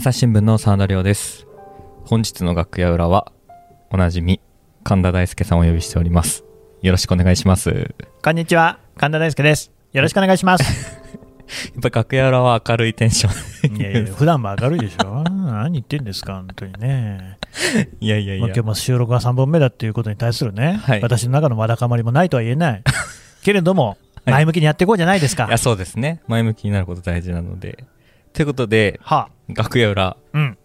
[0.00, 1.46] 朝日新聞の沢田亮です
[2.06, 3.32] 本日の楽屋裏は
[3.90, 4.40] おなじみ
[4.82, 6.42] 神田大輔さんをお呼びしております
[6.80, 9.70] よろしくお願いしますやっこんにちは、神田大輔です。
[9.92, 10.64] よろしくお願いします。
[11.82, 17.36] ぱり楽屋裏は明るいテンションいやいや、普段も明るいでしょ何言ってんですか、本当にね。
[18.00, 22.82] いやいやいやまあ今日も収録が3本目だっていうことに対するね、はい私の中のわだかまりもないとは言えない。
[23.44, 25.44] けれども、はい前向きにやっていこうじゃないですか。
[25.44, 27.84] いやそうですね前向きになること大事なので
[28.32, 30.56] ということでは楽屋裏あ、うん。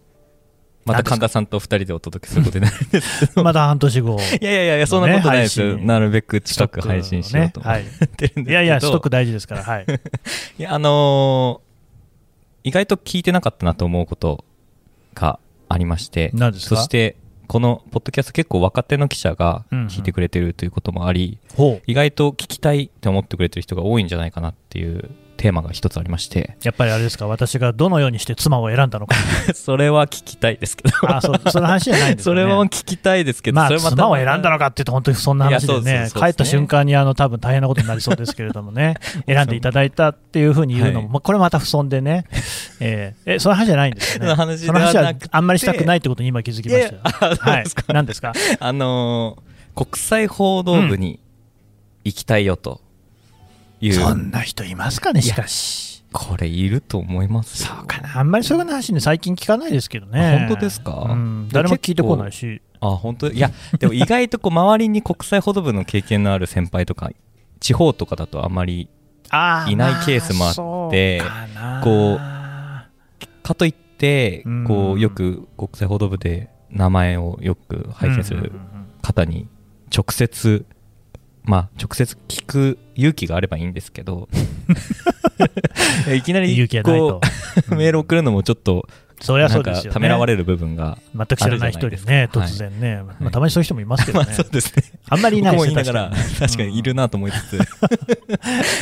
[0.84, 4.18] また神田さんと二人でお届けすることになるんですけどまた半年後。
[4.40, 7.82] いやいやいやそんなことないですなるべく近く配信しようと思はい。
[7.82, 9.86] ってるんですけど、いやいや、ストック大事ですから、はい。
[10.58, 11.66] いや、あのー
[12.68, 14.44] 意外と聞いてなかったなと思うこと
[15.14, 15.38] が
[15.68, 16.74] ありまして、何ですか？
[16.76, 17.14] そして、
[17.46, 21.82] このポッドキャスト結構若手の記者がうんうん聞いてくれてるということもあり、ほう。
[21.86, 29.16] 意外と聞きたいって思ってくれてる人が多いんじゃないかなっていうテーマが一つありまして、やっぱりあれですか、私がどのようにして妻を選んだのか。
[29.54, 32.34] それは聞きたいですけど、 あ、そう、その話じゃないんですね。
[32.36, 38.94] れは聞きたいですけど、まあ、それまた妻を選んだのかって言うと、本当にそんな話でね、そう帰った瞬間にあの多分大変なことになりそうですけれどもね、
[39.26, 41.08] 選んでいただいたっていうふうに言うのも、はい。
[41.14, 42.24] まあこれまた不遜でね、
[42.80, 47.64] えーえその話じゃないんですよね、その話はあんまりしたくないってことに今気づきましたはい。
[47.88, 51.20] 何ですか、あのー国際報道部に
[52.02, 52.80] 行きたいよと
[53.80, 56.04] いう、そんな人いますかね、しかし。
[56.12, 57.74] これいると思いますよ。
[57.76, 60.46] そうかな、あんまりそういう話ね、最近聞かないですけどね。
[60.48, 61.08] 本当ですか？
[61.10, 63.28] うん、誰も聞いてこないし、あ本当？
[63.30, 67.10] いやでも意外とこう周りに国際報道部の経験のある先輩とか
[67.60, 68.88] 地方とかだとあまり
[69.68, 70.50] いないケースもあ
[70.88, 71.20] って
[71.54, 74.64] まあそうかといってうん。
[74.64, 78.52] こうよく国際報道部で名前をよく拝見する
[79.02, 79.48] 方に
[79.94, 80.66] 直接
[81.46, 84.28] まあ直接聞く勇気があればいいんですけど。
[86.14, 87.20] いきなりこ。
[87.70, 88.86] うメール送るのもちょっと
[89.20, 89.94] そりゃそうですよね。
[89.94, 94.84] ためらわれる部分が全く知らない人でね、突然ね、まあ、はいたまにそういう人もいますけど まあね、そうですね。
[95.08, 96.78] あんまりいない僕ですねも言いながら確かに。
[96.78, 97.60] いるなと思いつつ。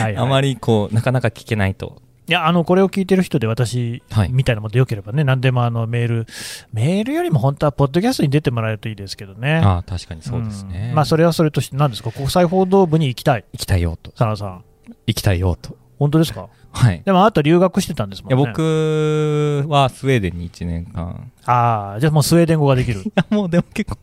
[0.16, 4.32] あまりこうなかなか聞けないといや、あの、これを聞いてる人で私、はい。
[4.32, 6.26] みたいなものでよければね、何でもあのメール、
[6.72, 9.56] メールよりも本当はポッドキャストに出てもらえるといいですけどね。
[9.62, 10.92] ああ確かにそうですね。
[10.92, 10.94] ん。
[10.94, 13.82] まあ、それはそれとして、何ですか、国際報道部に行きたい、行きたい。
[13.82, 14.64] よと佐野さん。
[15.06, 15.76] 行きたいよと。
[15.98, 16.48] 本当ですか？
[16.72, 17.02] はい。
[17.04, 18.36] でもあなた留学してたんですもんね。
[18.36, 21.30] いや僕はスウェーデンに1年間。
[21.44, 23.00] ああ、じゃあもうスウェーデン語ができる。
[23.04, 23.98] いやもうでも結構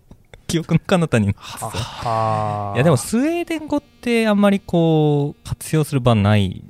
[0.47, 1.33] 記憶の彼方には
[1.69, 6.63] はあいやでもスウェーデン語ってあんまりこう活用する場ない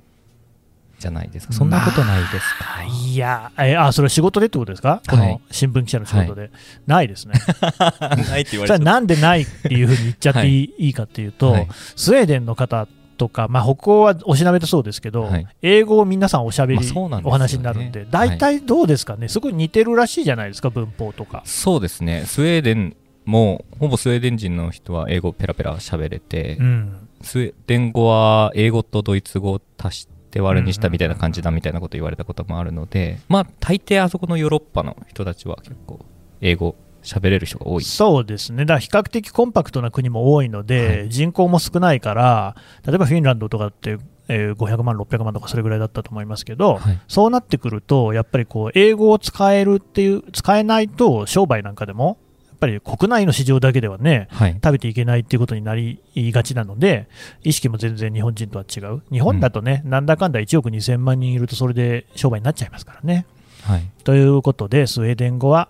[1.02, 1.54] じゃないですか。
[1.54, 5.28] そんなことないですか、いや、えあそれは仕事でってことですか、こはい。
[5.30, 6.52] の新聞記者の仕事で。
[6.88, 7.34] ないですね。
[8.30, 11.68] ないって言われなんでないっていうふうに言っちゃっていい,、い、いかっていうと、はい。
[11.96, 15.48] スウェーデンの方とか、まあ、北欧はおしなべてそうですけど、はい。
[15.62, 17.22] 英語を皆さんおしゃべり、まあね。
[17.26, 21.42] お話になるんで、大体どうですかね、すごい似てるらしいじゃないですか、文法とか。
[21.46, 22.24] そうですね。
[22.26, 22.96] スウェーデン
[23.26, 36.06] もほぼスウェーデン人の人は英語ペラペラ喋れて、うん、スウェーデン語は英語とドイツ語を足して割るにしたみたいな感じだみたいなこと言われたこともあるので、まあ大抵あそこのヨーロッパの人たちは結構
[36.40, 37.84] 英語喋れる人が多い。
[37.84, 41.10] そうですね、だから比較的コンパクトな国も多いので、はい。
[41.10, 42.56] 人口も少ないから、
[42.86, 43.98] 例えばフィンランドとかって、
[44.28, 47.00] えー500万、600万とかそれぐらいだったと思いますけど、はい。
[47.08, 52.18] そうなってくると、やっぱりこう英語を使えるっていう、使えないと商売なんかでも、
[52.62, 54.54] ぱり国内の市場だけではね、はい。
[54.54, 57.10] 食べていけないっていうことになりがちなので、
[57.44, 63.26] 意識も全然日本人とは違う、日本だとね、なんだかんだ1億2000万人いると、それで商売になっちゃいますからね。
[63.64, 63.90] はい。
[64.04, 65.70] ということで、スウェーデン語は、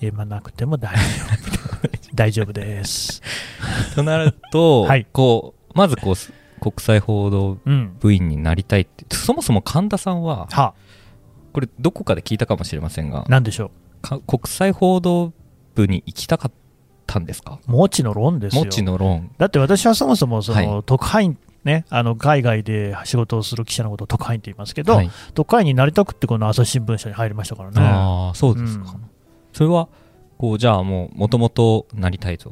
[0.00, 3.22] えーまあ、なくても大丈夫 大丈夫です。
[3.94, 10.74] となると、はいこう、まずこうす、国際報道うん、部員になりたいって、そもそも神田さんは、は
[11.52, 13.70] これどこかで聞いたかもしれませんが、なんでしょ
[14.00, 15.32] か国際報道
[15.74, 16.52] 部に行きたかっ
[17.06, 17.58] たんですか？
[17.66, 18.64] う、もちの論ですよ。
[18.64, 19.30] もちの論。
[19.38, 27.80] だって私はそもそもその、は特派員、ね、あの海外で仕事をする記者のことを特派員って言いますけど、はい、特派員になりたくって、この朝日新聞社に入りましたからね。
[27.80, 28.92] ああ、そうですか。
[28.94, 29.12] うん
[29.52, 29.88] それは、
[30.38, 32.48] こう、じゃあもう、もともとなりたいと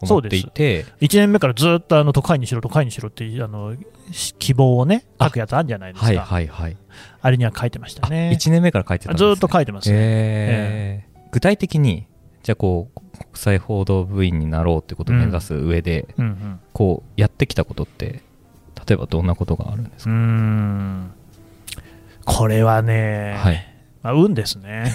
[0.00, 3.74] 思っていて、1年目からずっとあの特派員にしろ、特派員にしろってあの
[4.12, 6.76] し希望をね、書くやつあるんじゃないですか、はいはいはい。
[7.20, 8.30] あれには書いてましたあ、ね。
[8.32, 9.96] 1年目から書いてたんです、ね、ずっと書いてますね。
[9.98, 12.06] えー具体的に、
[12.46, 18.22] じゃあこう、国際報道部員になろうってことを目指す上で、うんうんこう、やってきたことって、
[18.86, 21.12] 例えばどんなことがあるんですか、ん
[22.24, 23.66] これはね、はい。
[24.00, 24.94] まあ、運ですね。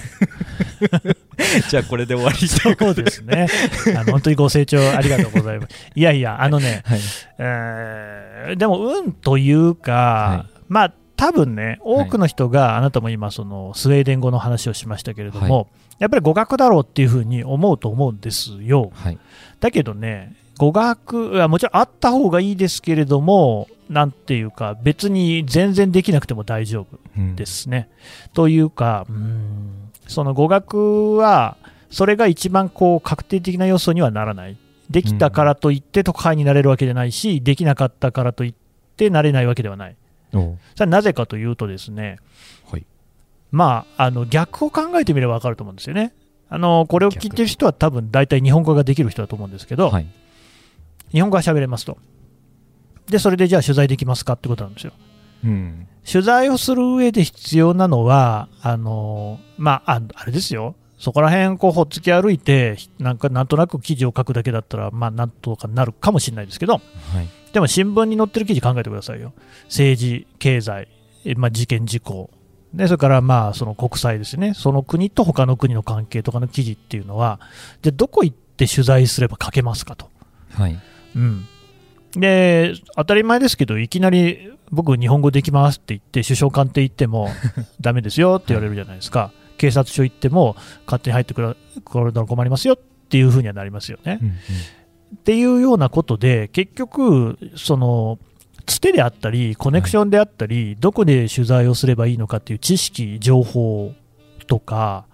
[1.70, 3.48] じゃあこれで終わりそうですね。
[3.98, 5.92] あの本当にご清聴ありがとうございます。
[5.94, 7.00] いやいや、あのね、はい。
[7.38, 15.68] えーでも運というか、はまあ、多分ね、多くの人が、あなたも今、そのスウェーデン語の話をしましたけれども、
[16.00, 18.92] やっぱり語学だろうっていうふうに思うと思うんですよ。
[18.96, 19.20] はい。
[19.60, 27.90] だけどね、語学はもちろんあった方がいいですけれども、なんていうか、別に全然できなくても大丈夫うんですね。
[28.34, 31.56] というか、うーんその語学は、
[31.92, 34.58] それが一番こう確定的な要素にはならない。
[34.90, 38.54] できたからといって都会になれるわけじゃないし、できなかったからといっ
[38.98, 39.96] てなれないわけではない。
[40.34, 42.18] おそれはなぜかというとですね、
[42.70, 42.86] はい。
[43.52, 46.14] まあ、あの逆を考えてみれば分かると思うんですよね。
[46.50, 50.08] あのこれを聞いてる人は多分大体日本語ができる人だと思うんですけど、はい。
[51.12, 51.98] 日本語が喋れますと。
[53.08, 54.94] で、それでじゃあ取材できますかってことなんですよ。
[55.44, 55.88] うん。
[56.10, 60.76] 取材をする上で必要なのは、あのまあ、ああれですよ。
[61.02, 66.84] そこら辺こうほっつき歩いて、なんかなんとなく記事を書くだけだったら、まあ、なんとかなるかもしれないですけど、はい。
[67.54, 69.34] でも新聞に載ってる記事考えてくださいよ。
[69.64, 70.88] 政治、経済、
[71.26, 72.30] えまあ、事件、事故。
[72.76, 74.54] で、それからまあ、その国際ですね。
[74.54, 77.40] その国と他の国の関係とかの記事っていうのは、
[77.82, 80.08] じゃあどこ行って取材すれば書けますかと。
[80.52, 80.80] はい。
[81.16, 81.48] うん。
[82.12, 87.30] で、当たり前ですけど、いきなり僕、日本語できますって言って、首相官邸行っても、
[87.82, 89.32] ダメですよって言われるじゃないですか。
[89.62, 90.56] 警察署行っても、
[90.88, 92.78] 勝手に入ってくるこれなら困りますよっ
[93.10, 94.18] ていうふうにはなりますよね。
[94.20, 94.36] うんうん
[95.14, 98.18] っていうようなことで、結局、その、
[98.66, 103.92] つてであったり、コネクションであったり、どこで取材をすればいいのかっていう知識、情報
[104.48, 105.06] とか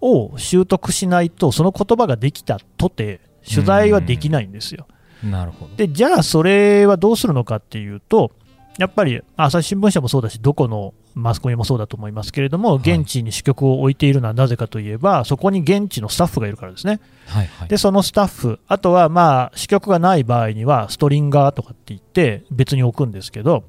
[0.00, 4.86] を習得しないと、その言葉ができたとて、取材はできないんですよ。
[5.22, 5.76] なるほど。
[5.76, 8.32] で、じゃあそれはどうするのかっていうと、
[8.78, 17.00] やっぱり朝日新聞社もそうだし、どこのマスコミもそうだと思いますけれども、はい現地に支局を置いているのはなぜかといえば、そこに現地のスタッフがいるからですね。
[17.26, 17.68] はいはい。
[17.68, 23.64] で、そのスタッフ、あとはまあ支局がない場合には、ストリンガーとかって言って、別に置くんですけど、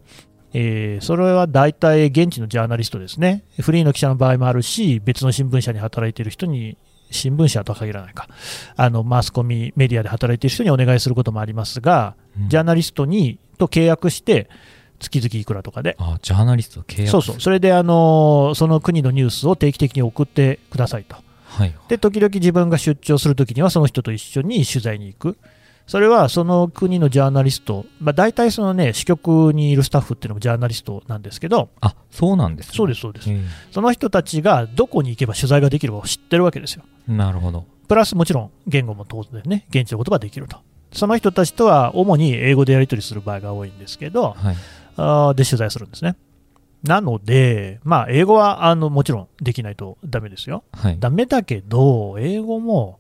[0.53, 6.77] えーそれは大体現地のジャーナリストですね、フリーの記者の場合もあるし、別の新聞社に働いている人に、
[7.11, 8.27] 新聞社とは限らないか、
[8.75, 14.50] あのマスコミ、メディアで働いている人にお願いすることもありますが、うんジャーナリストにと契約して、
[15.03, 21.17] 月々いくらとかで、あ、ジャーナリスト契約そうそう、それであのその国のニュースを定期的に送ってくださいと。
[21.45, 21.75] はい。
[21.88, 25.38] で、時々自分が出張するときには、その人と一緒に取材に行く。
[25.85, 32.75] それはその国のジャーナリスト、まあ、大体そのね、支局にいるスタッフっていうのもジャーナリストなんですけど、あ、そうなんですね。
[32.75, 33.29] そうです、そうです。
[33.29, 33.41] え
[33.71, 36.83] その人たちがどこに行けば取材ができるかを知ってるわけですよ。
[37.09, 37.65] えなるほど。
[37.88, 40.57] プラスもちろん言語も当然ね、現地の言葉できると。
[40.94, 44.55] その人たちとは主に英語でやり取りする場合が多いんですけど、はい。
[44.95, 46.15] で取材するんですね。
[46.83, 50.63] なので、まあ、英語はあのもちろんできないとダメですよ。
[50.73, 50.99] はい。
[50.99, 52.99] ダメだけど、英語も、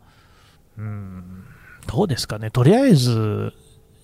[0.77, 1.43] うん、
[1.87, 3.53] どうですかね、とりあえず、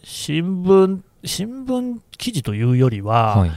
[0.03, 3.51] 新聞、新聞記事というよりは、はい。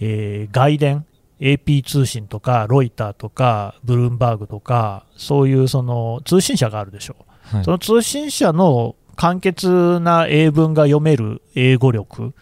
[0.00, 1.06] えー外伝、
[1.40, 7.24] AP 通信とか、ロイターとか、ブルームバーグとか、そういうその通信社があるでしょう。
[7.56, 12.34] はいその通信社の簡潔な英文が読める英語力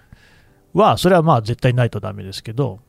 [0.75, 2.81] は、それはまあ絶対ないとダメですけど、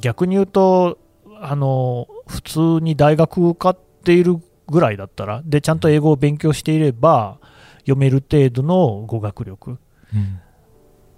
[0.00, 0.98] 逆に言うと、
[1.40, 4.36] あの普通に大学受かっている
[4.66, 7.38] ぐらいだったら、でちゃんと英語を勉強していれば、
[7.80, 9.78] 読める程度の語学力、
[10.14, 10.40] うん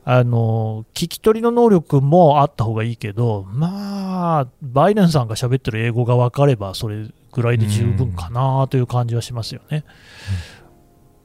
[0.04, 9.84] あの聞き取りの能力もあった方がいいけど、まあ、バイデンさんが喋ってる英語が分かれば、それぐらいで十分かなという感じはしますよね。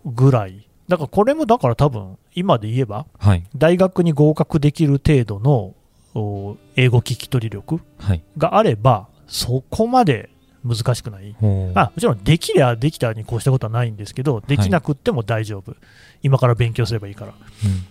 [0.06, 0.65] ぐらい。
[0.88, 3.44] だからこれもだから多分、今で言えば、はい。
[3.56, 5.74] 大学に合格できる程度の
[6.14, 8.22] お英語聞き取り力はい。
[8.38, 10.30] があれば、そこまで
[10.64, 11.36] 難しくない。
[11.74, 15.76] あ、もちろんできりゃできたにこうしたことはないんですけど、できなくっても大丈夫。
[16.22, 17.34] 今から勉強すればいいから。
[17.66, 17.86] うん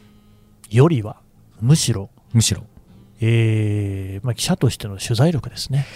[0.70, 1.16] よりは、
[1.60, 2.64] むしろ、むしろ。
[3.20, 5.86] えーまあ、記者としての取材力ですね。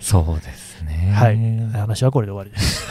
[0.00, 1.12] そうですね。
[1.14, 1.36] はい。
[1.78, 2.86] 話はこれで終わりです。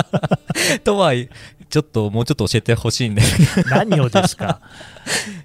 [0.82, 1.28] とはい
[1.70, 3.22] ちょっともうちょっと教えてほしいんで。
[3.70, 4.60] 何をですか？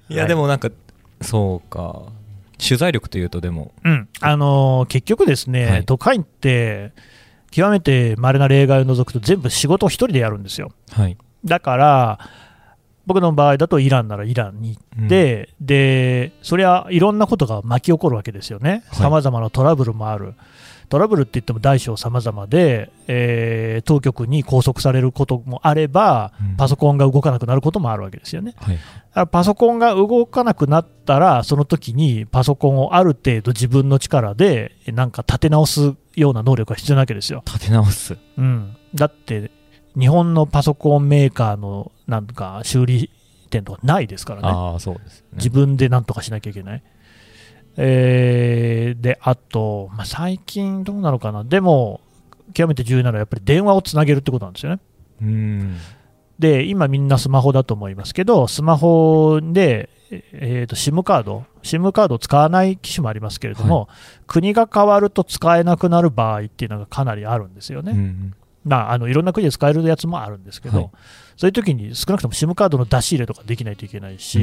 [0.09, 0.69] いや、はいでもなんか、
[1.21, 2.01] そうか。
[2.63, 4.07] 取材力というとでも、うん。
[4.19, 6.91] あのー結局ですね、はい都会って、
[7.49, 10.71] 極めて稀な例外を除くと全部仕事を一人でやるんですよ。
[10.91, 11.17] はい。
[11.43, 12.19] だから、
[13.07, 18.83] 僕の場合だとイランならイランに行って、で、そりゃいろんなことが巻き起こるわけですよね。
[18.89, 20.35] はいさまざまなトラブルもある。
[20.91, 28.55] トラブルって言っても大小さまざまで、えー当局に拘束されることもあれば、うんパソコンが動かなくなることもあるわけですよね。
[28.57, 29.27] はい。
[29.27, 37.41] パソコンが動かなくなったら、その時にパソコンをある程度自分の力でなんか立て直すような能力が必要なわけですよ。
[37.45, 38.17] 立て直す。
[38.37, 39.49] うん、だって、
[39.97, 43.09] 日本のパソコンメーカーのなんか修理
[43.49, 45.27] 店とかないですからね、ああ、そうですね。
[45.35, 46.83] 自分でなんとかしなきゃいけない。
[47.77, 52.01] えーで、あと、まあ、最近どうなのかな、でも、
[52.53, 54.79] 極めて重要なのはやっぱり電話をつなげるってことなんですよね。
[55.21, 55.77] うん。
[56.39, 59.89] で、今みんなスマホだと思いますけど、スマホで、
[60.33, 63.87] えー、と SIM カード、SIM カードを使わない機種もありますけれども、
[64.27, 67.93] 国が変わると使えなくなる場合っていうのがかなりあるんですよね。
[67.93, 70.89] うんまあ、あのいろんな国で使えるやつもあるんですけど、はい。
[71.37, 74.41] そういう時に少なくとも SIM カードの出し入れとかできないといけないし、う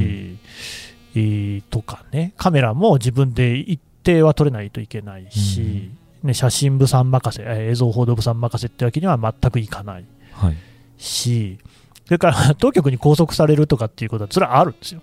[1.71, 5.91] とかね、カメラも自分で一定は撮れないといけないし、
[6.23, 10.57] ね、写真部さん任せ、えー映像報道部さん任せってわけには全くいかないはい。
[10.97, 11.59] し、
[12.07, 15.03] それから 当局に拘束されるとかっていうことは、それはあるんですよ。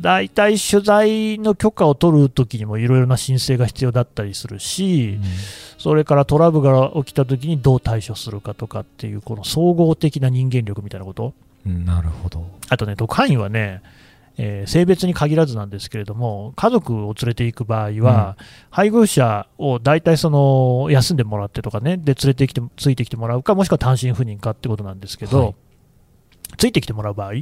[0.00, 5.18] 大体取材の許可を取るときにもいろいろな申請が必要だったりするし、
[5.76, 11.34] それからトラブルが起きたときにどう対処するかとかっていう、この総合的な人間力みたいなこと、
[11.66, 12.46] うんなるほど。
[12.68, 13.82] あとね、特派員はね、
[14.38, 18.38] えー性別に限らずなんですけれども、家族を連れて行く場合は、
[18.70, 25.54] 配偶者を大体その休んでもらってとかね、で連れてきてついてきてもらうか、もしくは単身赴任かってことなんですけど、はい。
[26.56, 27.32] ついてきてもらう場合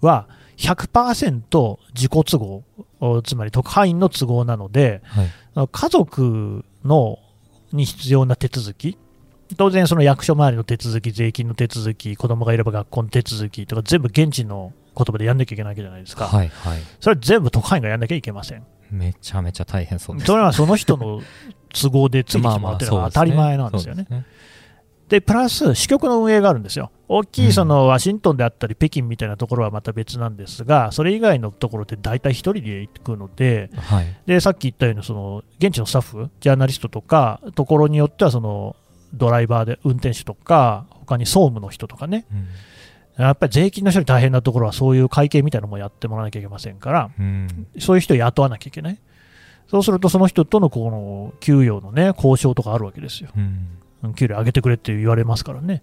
[0.00, 2.64] は、100%自己都合、
[3.00, 5.24] おつまり特派員の都合なので、は
[5.64, 5.68] い。
[5.70, 7.18] 家族の
[7.72, 8.96] に必要な手続き、
[9.56, 16.78] 当然、その役所周りの手続き、税金の手続き、子供がいれば学校の手続きとか、全部現地の言葉でやんなきゃいけないわけじゃないですか、はいはい。
[17.00, 18.66] それは全部特派員がやんなきゃいけません。
[18.90, 20.26] めちゃめちゃ大変そうです。
[20.26, 21.20] それはその人の
[21.72, 24.06] 都合でついてきてもらってるのが当たり前なんですよね。
[25.08, 26.90] で、プラス、支局の運営があるんですよ。
[27.08, 34.16] 大きいそのワシントンであったり、北京みたいなところはまた別なんですが、それ以外のところって大体一人で行くので、はい。
[34.26, 38.76] でさっき言ったようにその現地のスタッフ、ジャーナリストとか、ところによってはその
[39.14, 42.46] ドライバーで運転手とか、他に総務の人とかね、うん
[43.18, 48.98] やっぱり税金の処理大変なところはそういう会計みたいなのもやってもらわなきゃいけませんから、うんそういう人を雇わなきゃいけない。
[49.68, 53.30] そうすると、その人とのこの給与のね、交渉とかあるわけですよ。
[53.36, 53.42] うん
[54.04, 55.82] うん給料上げてくれって言われますからね。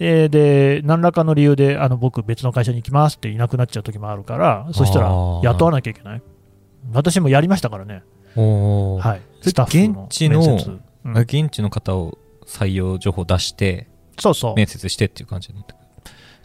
[0.00, 6.22] えーで、何らかの理由で、あの僕、別の会社に行きますっていなくなっちゃう時もあるから、そしたら雇わなきゃいけない。
[6.92, 8.02] 私もやりましたからね。
[8.34, 9.22] はい。
[9.42, 10.40] スタッフの現地の
[11.04, 13.88] うん現地の方を採用情報出して
[14.18, 14.54] そうそう。
[14.54, 15.87] 面接してっていう感じになってくる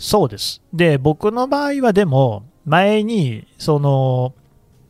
[0.03, 0.61] そうです。
[0.73, 4.33] で、僕の場合はでも、前に、その、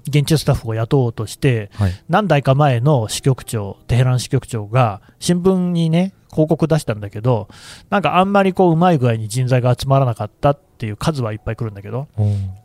[0.07, 7.47] 現地スタッフを雇おうとして、はい何代か前の支局長、テヘラン支局長が、新聞にね、広告出したんだけど、
[7.91, 12.07] なんかあんまりこう、うまい具合に人材が集まらなかったっていう数はいっぱい来るんだけど、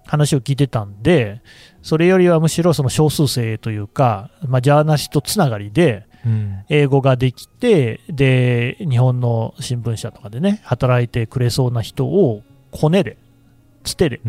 [0.07, 1.43] 話を聞いてたんで、
[1.83, 6.08] それよりはむしろその少数生というか、まあ、ジャーナリストつながりで、うん
[6.69, 13.17] 英語ができて、で、日本の新聞社とかでね、働いてくれそうな人をコネで、
[13.85, 14.21] つてで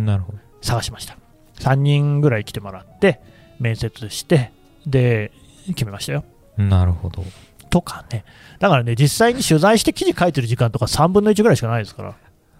[0.61, 1.17] 探しました。
[1.59, 3.21] 3人ぐらい来てもらって、
[3.59, 4.51] 面接して、
[4.85, 5.31] で、
[5.67, 6.23] 決めましたよ。
[6.57, 7.23] なるほど
[7.69, 8.25] とかね。
[8.59, 12.15] だからね、実際に取材して記事書いてる時間とか3分の1ぐらいしかないですから。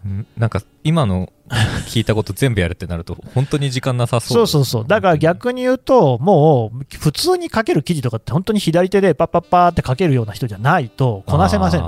[0.06, 1.32] うんなんか今の
[1.88, 4.88] 聞いたこと全部やるってなると本当に時間なさそうそうそうそう。
[4.88, 11.88] だから逆に言うと、もう、普通に書ける記事とかって本当に左手でパッパッパーって書けるような人じゃないとこなせませんね。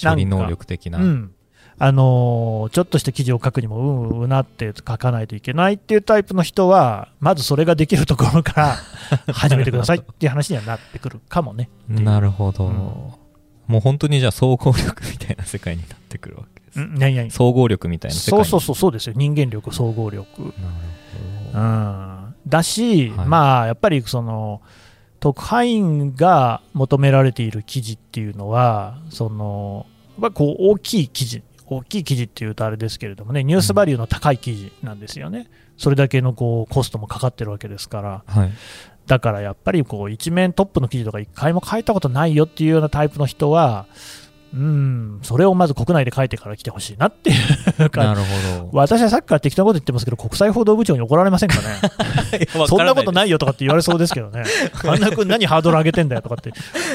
[0.00, 1.32] 処理能力的なうん。
[1.78, 8.76] あのーちょっとした記事を書くにも、うんうなって書かないといけないっていうタイプの人は、まずそれができるところから
[9.32, 11.68] 始めてくださいっていう話にはなってくるかもね。
[11.88, 13.26] なるほど、うん
[13.66, 19.14] もう本当にじゃあ総合力みたいな世界になってくるわけ何々総合力みたいな世界にそうそうそう、そうですよ。
[19.16, 20.42] 人間力、総合力。
[20.42, 20.52] なるう
[21.52, 22.34] ほどん。
[22.46, 24.60] だし、はいまあ、やっぱりその、
[25.20, 29.86] 特派員が求められている記事っていうのは、その、
[30.20, 35.48] やっぱこう大きい記事、大きい記事っていうとあれですけれどもね、ニュースバリューの高い記事なんですよね。
[35.76, 38.50] それだけのこうコストもかかってるわけですから、はい
[39.06, 43.86] だからやっぱりこう一面トップの記事とか一回も書いたことないよっていうようなタイプの人は、
[44.56, 47.34] うん、それをまず国内で書いてから来てほしいなってい
[47.84, 48.08] う感じ。
[48.08, 51.62] なるほど私はさっきから適当なこと言ってますけど、国際報道部長に怒られませんかね。
[52.66, 54.44] そんなことないよとかって言われそうですけどね。
[54.72, 56.52] 神田君何ハードル上げてんだよとかって、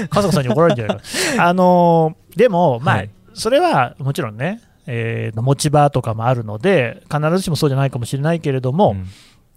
[0.09, 1.03] 笠子さんに怒られるんじゃないか。
[1.45, 9.07] あのーでも、まあ、はいそれはもちろんね、えー持ち場とかもあるので、必ずしもそうじゃないかもしれないけれども、うん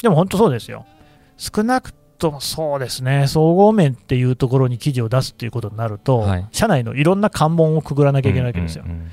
[0.02, 0.84] でも本当そうですよ。
[1.38, 6.48] 少なくともそうですね、総合面っていうところに記事を出すっていうことになると、はい。
[6.52, 8.84] 社内のいろんな関門をくぐらなきゃいけないわけですよ。
[8.86, 9.10] うんうん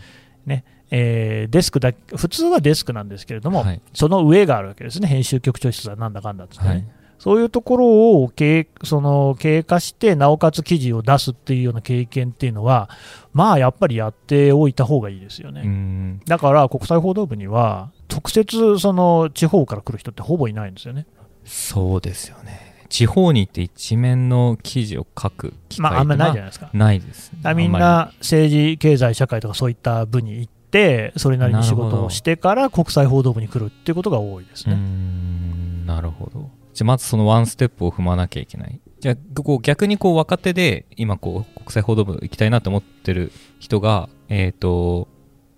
[0.93, 3.81] えーデスクだ普通はデスクなんですけれども、はい。
[3.93, 6.85] その上があるわけですね、編集局長室だなんだかんだってね、はい。
[7.17, 12.89] そういうところを経その経過して、なおかつ記事を出すっていうような経験っていうのは、
[13.31, 15.61] まあやっぱりやっておいた方がいいですよね。
[15.63, 16.21] うん。
[16.25, 21.05] だから国際報道部には、直接その地方から来る人ってほぼいないんですよね。
[21.45, 26.69] そうですよね地方に行って一面の記事を書く機会まあ、あんまりないじゃないですか。
[26.73, 27.39] ないです、ね。
[27.45, 34.75] あみんあな政治、経済、社会とかそういった部に行って、それなりに仕事をしてから国際報道部に来るっていうことが多いですね。
[34.75, 36.49] んなるほど。
[36.73, 38.81] じゃあまずそのワンステップを踏まなきゃいけない。
[38.99, 45.07] じゃあこう逆にこう若手で今こう国際報道部行きたいなと思ってる人がえっ、と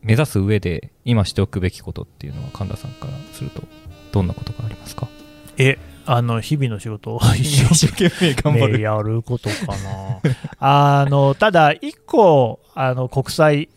[0.03, 3.63] 目指す上で今しておくべきことっていうのは神田さんからすると
[4.11, 5.07] どんなことがありますか？
[5.57, 10.19] え、あの、日々の仕事を一生懸命 頑ね、やることかな。
[11.01, 13.69] あの、ただ、一個、あの、国際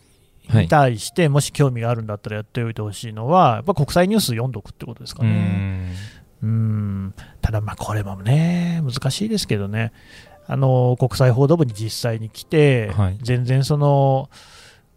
[0.53, 5.29] に対して、もし興味があるんだったらやっておいてほしいのは、やっぱ国際ニュース読んどくってことですかね。
[5.29, 5.91] ん
[6.43, 7.13] うん。
[7.41, 9.91] ただ、まあ、これもね、難しいですけどね。
[10.47, 14.29] あの、国際報道部に実際に来て、はい全然その、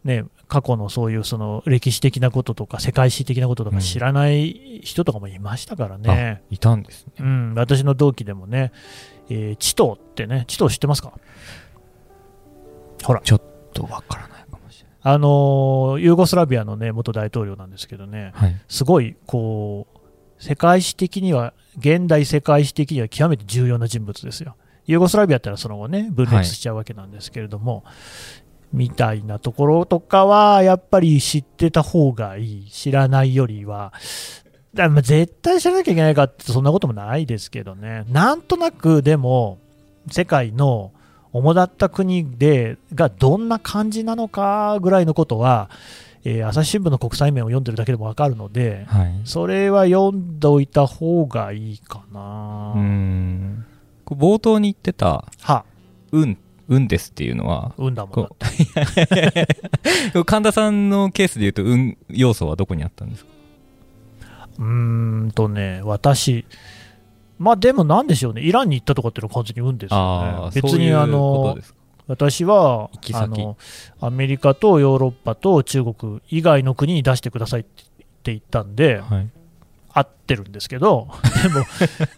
[0.05, 6.43] ね、過去のそういうその歴史的なこととか世界史的なこととか知らない人とかもいましたからね。
[6.43, 7.13] あいたんですね。
[7.21, 8.73] うん、私の同期でもね、
[9.29, 11.13] えー、チトってね、チト知ってますか？
[13.05, 13.43] ほら、ちょっ
[13.73, 18.61] とわからないかもしれあのーユーゴスラビアのね、元大統領なんですけどね、ないはい。
[18.69, 24.57] すごい、こう、世界史的には、現代世界史的には極めて重要な人物ですよ。
[24.87, 27.85] ユーゴスラビアってのはその後ね、分裂しちゃうわけなんですけれども、
[28.73, 32.71] みたいなところとかは、やっぱり知ってた方がいい。
[32.71, 33.93] 知らないよりは。
[34.75, 38.05] だまあ絶対知らなきゃいけないかってそんなこともないですけどね。
[38.09, 39.59] なんとなくでも、
[40.11, 40.93] 世界の
[41.33, 45.71] 主だった国でがどんな感じなのかぐらいのことは、
[46.25, 52.73] えー朝日新聞の国際面を読んでるだけでもわかるので、はいそれは読んでおいた方がいいかな。
[52.77, 53.67] うーん
[54.07, 55.65] 冒頭に言ってたは、
[56.13, 56.37] 「運」
[56.71, 58.29] 運ですっていうのは運だもん
[60.25, 63.31] 神田さんのケースで言うと運要素はどこにあったんですか？
[64.59, 64.65] うー
[65.27, 66.45] んとね、私、
[67.39, 70.51] まあでもなんでしょうね、イランに行ったとかっていうのは完全に運ですよね。
[70.55, 71.59] 別にあの
[72.07, 73.57] 私はあの
[74.01, 77.85] アメリカとヨーロッパと中国以外の国に出してくださいって
[78.25, 79.29] 言ったんで、はい
[79.93, 81.09] 合ってるんですけど、
[81.43, 81.65] でも、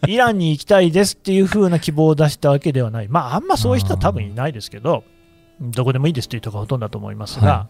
[0.06, 5.04] イランに行きたいですっていう風な希望を出したわけではない、まあ、あんまそういう人は多分いないですけど、
[5.60, 7.68] どこでもいいですっていう人がほとんどだと思いますが、は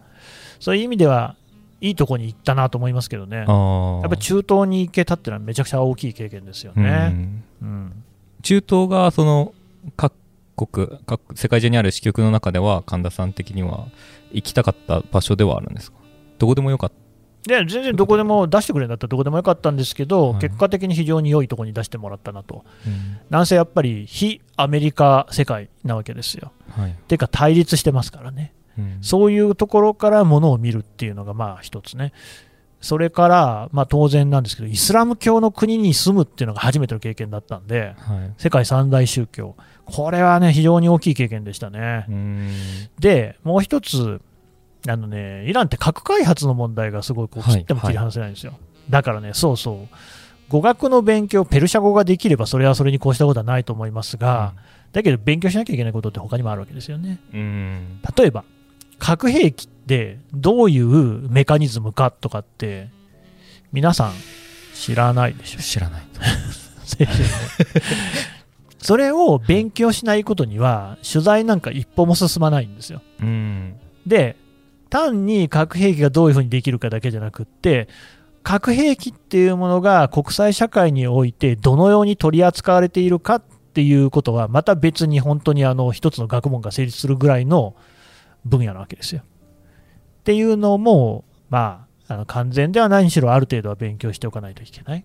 [0.59, 1.35] そういう意味では、
[1.81, 3.43] いいとこに行ったなと思いますけどね。
[3.45, 7.07] あやっぱ中東に行けたっていうのはめちゃくちゃ大きい経験ですようね。
[7.09, 7.43] ん。
[7.61, 8.03] うん。
[8.41, 9.53] 中東がその
[9.97, 10.13] 各
[10.55, 13.87] 国各世界中にある支局の中では神田さん的には
[14.31, 15.97] 行きたかった場所ではあるんですか？
[16.39, 16.95] どこでもよかった
[17.45, 22.63] で全然どこでも出してくれるんだったらどこでもよかったんですけど、はい結果的に非常に良いところに出してもらったなと。
[23.29, 26.51] なんせやっぱり非アメリカ世界なわけですよ。
[26.69, 28.53] はいていうか対立してますからね。
[28.77, 32.13] うんそういうところからものを見るっていうのがまあ一つね。
[32.83, 39.55] それから、まあ当然なんですけど、イスラム教の国に住むっていうのが初めての経験だったんで、はい世界三大宗教。
[39.85, 42.05] これはね、非常に大きい経験でしたね。
[42.09, 42.49] うん
[42.99, 44.19] で、もう一つ、
[44.87, 48.53] あのね、イランって核開発の問題がすごいこうはい切っても切り離せないんですよ。
[48.89, 49.95] だからね、そうそう。
[50.49, 54.53] 語学の勉強、ペルシャ語ができれば、それはそれにこうしたことはないと思いますが、
[54.91, 57.19] だけど勉強しなきゃいけないことって他にもあるわけですよね。
[57.33, 58.43] うん例えば、
[58.99, 62.89] 核兵器ってどういうメカニズムかとかって、
[63.71, 64.13] 皆さん
[64.75, 65.59] 知らないでしょ。
[65.59, 66.03] 知らない
[68.77, 73.01] それを勉強しないことには、取材なんか一歩も進まないんですよ。
[73.21, 74.35] うんで、
[74.93, 77.87] 単に核兵器がどういうふうにできるかだけじゃなくって、
[78.43, 87.75] 核兵器っていうものが国際社会においてどのように取り扱われているかっていうことは、また別に本当にあの一つの学問が成立するぐらいの
[88.45, 89.21] 分野なわけですよ。
[89.23, 95.03] っていうのも、まあ、あの完全ではないにしろある程度は勉強しておかないといけない。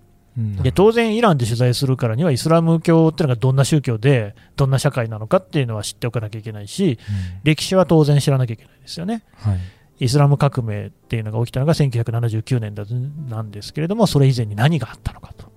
[0.62, 6.98] で当然、イランで取材するからには、イスラム教っていうのがどんな宗教で、どんな社会なのかっていうのは知っておかなきゃいけないし、
[7.42, 9.24] 歴史は当然知らなきゃいけないですよね。
[9.34, 9.58] はい
[10.00, 12.84] イスラム革命っていうのが起きたのが1979年だ
[13.28, 15.48] なんですけれども、それ以前に何があったのかと。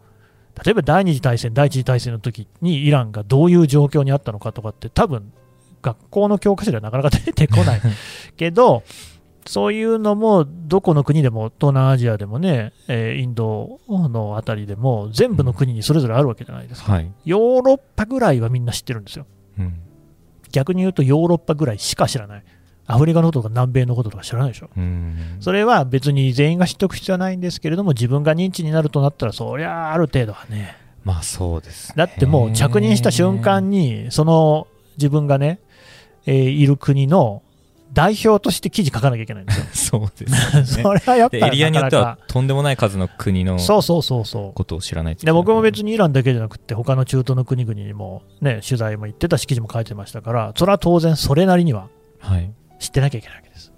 [0.63, 5.31] 例えば第二次大戦、第一次大戦の時にイランがどういう状況にあったのかとかって、多分
[5.81, 7.81] 学校の教科書ではなかなか出てこない
[8.37, 8.83] けど、
[9.47, 16.93] そういうのもどこの国でも、東南アジアでもね、えーインドのあたりでも、全部の国にそれぞれあるわけじゃないですか。
[16.93, 19.25] はいヨーロッパぐらいはみんな知ってるんですよ。
[19.57, 19.73] うん
[20.51, 22.43] 逆に言うとヨーロッパぐらいしか知らない。
[22.93, 24.69] アフリカのこととか南米のこととか知らないでしょ？
[24.75, 35.59] うんそれは別に全員が知っておく必要はないんですけれども、自分が認知になるとなったら、そりゃあある程度はね、まあそうですねだってもう着任した瞬間に、その自分がね、
[36.25, 37.41] えーいる国の
[37.93, 39.65] 代表として記事書かなきゃいけないんですよ。
[39.99, 40.65] そうですよね。
[40.83, 44.53] それはやっぱりでエリアによってはとんでもない数の国のそうそうそうそう。
[44.53, 51.87] ことを知らないで僕も別にイランだけじゃなくて、他の中東の国々にも、ね、取材も行ってたし、記事も書いてましたから、それは当然、それなりには
[52.19, 52.49] はい。
[52.81, 53.71] 知ってなきゃいけないわけです。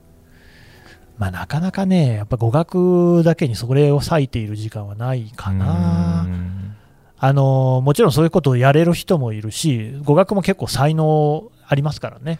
[1.17, 6.23] まあ、なかなかね、やっぱ語学だけにそれを割いている時間はないかな。
[6.23, 6.75] ん
[7.19, 12.39] あのもちろんそういうことをやれる人もいるし、語学も結構才能ありますからね。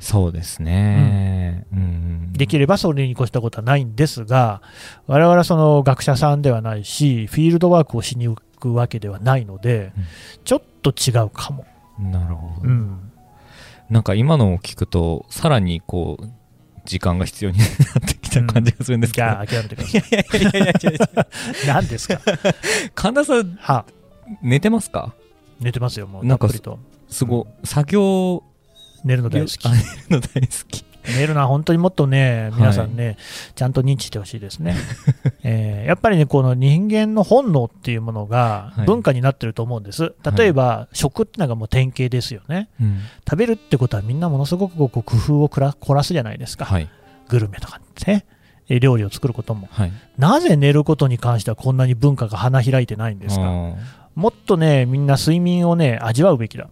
[0.00, 1.66] そうですね。
[1.72, 2.32] うん。
[2.32, 4.62] できればそれに越したことはないんですが、
[5.06, 10.04] 我々はその学者さんではないし、フィールドワークをしに行くわけではないので、うん
[10.44, 11.66] ちょっと違うかも。
[11.98, 12.68] なるほど。
[12.68, 13.07] うん
[13.90, 16.26] なんか今のを聞くと、さらにこう、
[16.84, 17.68] 時間が必要になっ
[18.06, 19.26] てきた感じがするんですけど。
[19.28, 20.00] じゃあ諦めてください。
[20.00, 21.26] いやいやいやいや
[21.74, 22.20] 何ですか？
[22.94, 23.84] 神田さん、は
[24.42, 25.14] 寝てますか？
[25.60, 26.24] 寝てますよ、もう。
[26.24, 26.48] なんか。
[27.08, 28.42] すごい、作業
[29.04, 29.70] 寝るの大好きあ。
[29.70, 30.84] 寝るの大好き。
[31.16, 33.16] 寝るのは本当にもっとね、皆さんね、
[33.54, 34.74] ちゃんと認知してほしいですね。
[35.42, 40.14] えーやっぱりね、この人間の本能っていうものがはい文化になってると思うんです。
[40.36, 42.68] 例えば、食ってのがもう典型ですよね。
[42.80, 42.98] うん。
[43.28, 46.64] 食べるってことはみんなものすごくこう工夫を凝らすじゃないですか。
[46.64, 46.88] はい。
[47.28, 48.24] グルメとかね。
[48.68, 49.68] えー料理を作ることも。
[49.70, 49.92] はい。
[50.18, 53.72] なぜ寝ることに関してはこんなに文化が花開いてないんですかあ
[54.14, 56.68] もっとね、みんな睡眠をね、味わうべきだ。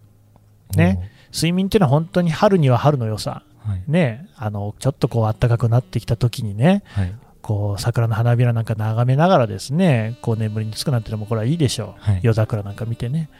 [0.75, 1.11] ーね。
[1.33, 3.43] 睡眠っていうのは本当に春には春の良さ。
[3.67, 3.83] はい。
[3.87, 7.15] ね、あの、ちょっとこう暖かくなってきた時にね、はい。
[7.43, 12.01] こう桜の花びらなんか眺めながらですね、こう眠りにつくなんてのもこれはいいでしょう。
[12.01, 13.31] はい夜桜なんか見てね。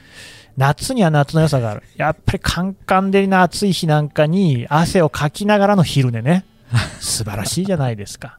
[0.57, 1.83] 夏には夏の良さがある。
[1.97, 6.45] やっぱりカンカン照りの暑い日なんかに汗をかきながらの昼寝ね。
[7.01, 8.39] 素晴らしいじゃないですか。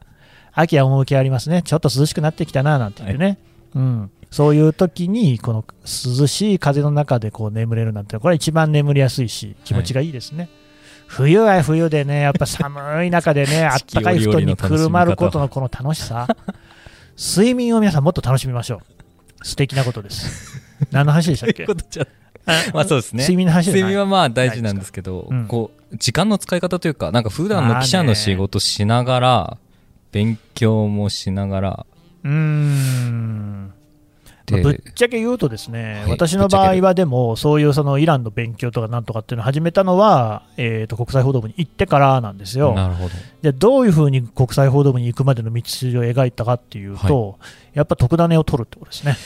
[0.54, 1.60] 秋は趣ありますね。
[1.62, 3.38] ちょっと涼しくなってきたななんて言ってね。
[3.74, 4.10] うん。
[4.30, 10.48] そういう時に、この涼しい風の中でこう眠れるなんて、これは一番眠りやすいし、気持ちがいいですね。
[11.08, 16.28] 冬は冬でね、やっぱ寒い中でね、 あったかい布団にくるまることのこの楽しさ。
[17.18, 18.82] 睡眠を皆さんもっと楽しみましょ
[19.42, 19.46] う。
[19.46, 20.62] 素敵なことです。
[20.92, 21.66] 何の話でしたっけ？
[22.72, 23.22] まあそうですね。
[23.24, 29.56] 睡眠の話睡眠はまあ大事なんですけど、うんこう、時間の使い方というか、なんか普段の記者の仕事しながら、
[30.12, 31.86] 勉強もしながら、
[32.24, 33.72] うーん。
[34.52, 42.74] まであぶっちゃけ言うとですね、はい私の場合はでも、そういうそのイランの勉強とかなんとかっていうのを始めたのは、えー、と国際報道部に行ってからなんですよ。
[42.74, 43.10] なるほど。
[43.42, 47.38] じゃあどういうふうに国際報道部に行くまでの道筋を描いたかっていうと、
[47.74, 49.16] やっぱ特ダネを取るってことですね。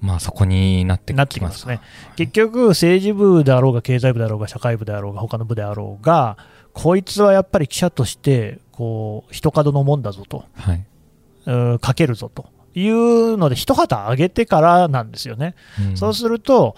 [0.00, 1.80] まあそこになってきますすね。
[2.16, 6.36] 結局、政治部であろうが、経済部であろうが、社会部であろうが、他の部であろうが、
[6.72, 10.84] こいつはやっぱり記者として、こう、一角のもんだぞと、はい。
[11.44, 15.54] うん書けるぞというので、一旗上げてからなんですよね。
[15.90, 16.74] うんそうすると、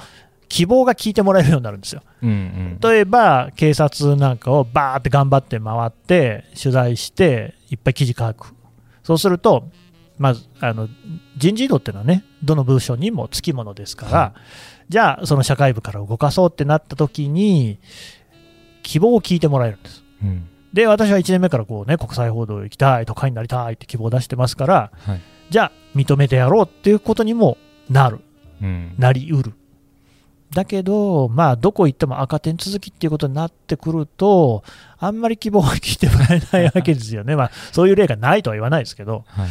[0.49, 2.03] 希望が聞いてもらえるようになるんですよ。
[2.23, 2.79] うんうん。
[2.81, 8.55] 例えば、警察なんかをバーって頑張って回って、取材して、いっぱい記事書く。
[9.03, 9.69] そうすると、
[10.19, 10.89] まず、あの、
[11.37, 14.35] 人事異動っていうのはね、どの部署にもつきものですから、は
[14.89, 17.79] じゃあ、その社会部から動かそうってなった時に、
[18.83, 20.05] 希望を聞いてもらえるんです。
[20.23, 20.49] うん。
[20.73, 25.21] で、私は1年目からこうね、国際報道行きたい、都会になりたいって希望を出してますから、はい。
[25.51, 27.57] じゃあ、認めてやろうっていうことにも
[27.89, 28.21] なる。
[28.63, 28.95] うん。
[28.99, 29.53] なりうる。
[30.55, 34.63] だけど、まあ、どこ行っても赤点続きっていうことになってくると、
[34.99, 37.37] あんまり希望が聞いてもらえないわけですよね。
[37.37, 39.49] まあ、そういう例がないとは言わないですけど、はい。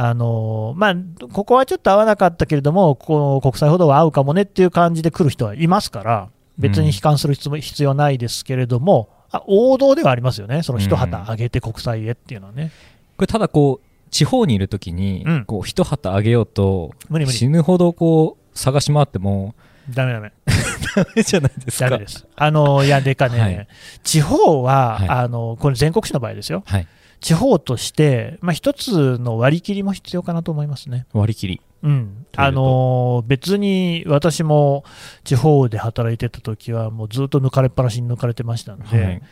[0.00, 0.94] あのまあ、
[1.32, 12.70] ここはちょっと合わなかったけれども、この国際報道は合うかもねっていう感じで来る人はいますから、別に悲観する必要ないですけれども、あ王道ではありますよね、その一旗上げて国際へっていうのはね。
[13.16, 19.54] これただこう、地方にいるときにうん、こう、一旗あげようと、無理無理死ぬほどこう、探し回っても、
[19.90, 20.32] ダメダメ。
[20.94, 21.90] ダメじゃないですか。
[21.90, 22.26] ダメです。
[22.36, 23.68] あの、いや、でかね、はい
[24.02, 26.62] 地方は、はいあの、これ全国紙の場合ですよ。
[26.66, 26.86] はい。
[27.20, 31.06] 地方として、まあ、一つの割り切りも必要かなと思いますね。
[31.12, 31.60] 割り切り。
[31.80, 34.82] うん、あの別に私も
[35.22, 39.22] 地方で働いてた時は、もうずっと抜かれっぱなしに抜かれてましたので、はい。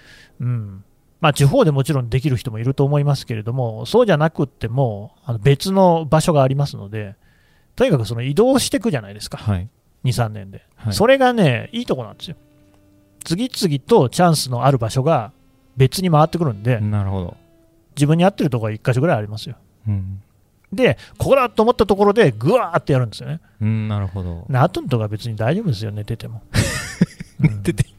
[0.41, 0.85] うん
[1.27, 7.17] まあ、地方でもちろんできる人もいると思いますけれども、そうじゃなくっても、あの別の場所がありますので、
[7.75, 9.69] とにかくその移動していくじゃないですか、はい。
[10.05, 10.65] 2、3年で。
[10.77, 12.37] はいそれがね、いいとこなんですよ。
[13.25, 15.33] 次々とチャンスのある場所が
[15.77, 17.37] 別に回ってくるんで、なるほど。
[17.97, 19.57] 自分に合ってるところが1箇所ぐらいありますよ。
[19.89, 20.23] うん。
[20.73, 23.41] で、ここだと思ったところで、ぐわーってやるんですよね。
[23.61, 24.47] うん、なるほど。
[24.49, 26.43] 後のとか別に大丈夫ですよ、寝てても。
[27.43, 27.97] うん出ていい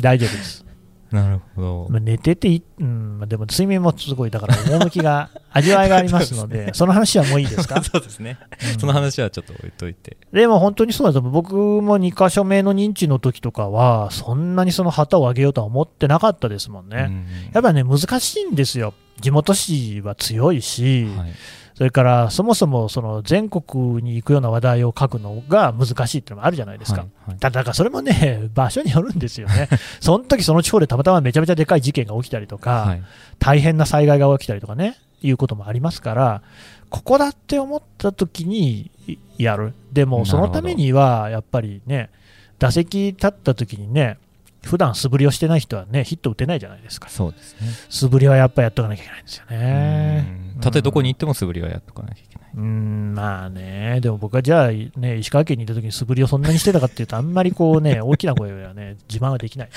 [0.00, 0.67] 大丈夫です。
[1.10, 1.86] なるほど。
[1.88, 7.80] まあ寝ててうん、まあでも睡眠もすごい、だから趣が、 味わいがありますので、その話はもういいですか？
[7.84, 8.38] そうですね。
[8.74, 10.16] うんその話はちょっと置いといて。
[10.32, 17.06] でも本当にそうだと思う、僕も2箇所目の認知の時とかは、そんなにその旗を上げようとは思ってなかったですもんね。
[17.08, 21.32] うんやっぱね、難しいんですよ、地元紙は強いし、はい。
[21.78, 27.02] それからそもそもその全国に行くような話題を書くのが難しいっていうのもあるじゃないですか。
[27.02, 29.68] はいはいただだからそれもね、 場所によるんですよね。
[30.00, 33.02] その時その地方でたまたまめちゃめちゃでかい事件が起きたりとか、はい。
[33.38, 36.42] 大変な災害が起きたりとかね、いうこともありますから、
[36.90, 38.90] ここだって思った時に
[39.36, 39.72] やる。
[39.92, 42.10] でも、そのためには、やっぱりね、
[42.58, 44.18] 打席立った時にね、
[44.64, 47.08] 普段素振りをしてない人はね、ヒット打てないじゃないですか。
[47.08, 47.68] そうですね。
[47.88, 50.47] 素振りはやっぱりやっとかなきゃいけないんですよね。
[50.58, 52.50] うんたとえどこに行っても素振りはやっとかなきゃいけない。
[52.56, 59.68] うん、まあね、でも僕はじゃあ、ね、石川県にいた時に素振りをそんなにしてたかっていうと、あんまりこうね、大きな声はね、 自慢はできない。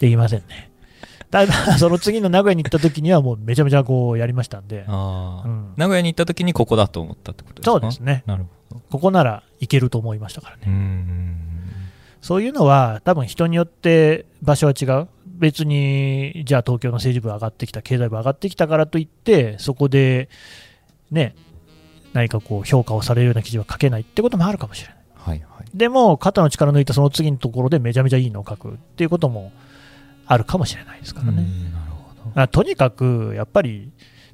[0.00, 0.70] できませんね。
[1.30, 7.70] ただ、その次の名古屋に行った時には、もうめちゃめちゃこうやりましたんで、うん名古屋に行った時にここだと思ったってことですか？
[7.70, 8.80] そうですね、なるほど。
[8.90, 10.62] ここならいけると思いましたからね。
[10.66, 11.36] うん。
[12.20, 15.08] そういうのは、多分人によって場所は違う。
[15.42, 20.28] 別に、じゃあ東京の政治部上がってきた、経済部上がってきたからといって、そこで、
[21.10, 21.34] ね、
[22.12, 24.96] 何かこう評価をされるような記事は書けないってこともあるかもしれない。
[25.14, 25.76] はいはい。
[25.76, 29.50] でも、肩の力抜いたその次のところでめちゃめちゃいいのを書くっていうことも
[30.26, 31.42] あるかもしれないですからね。
[31.42, 32.32] うんなるほど。
[32.34, 33.90] まあとにかく、やっぱり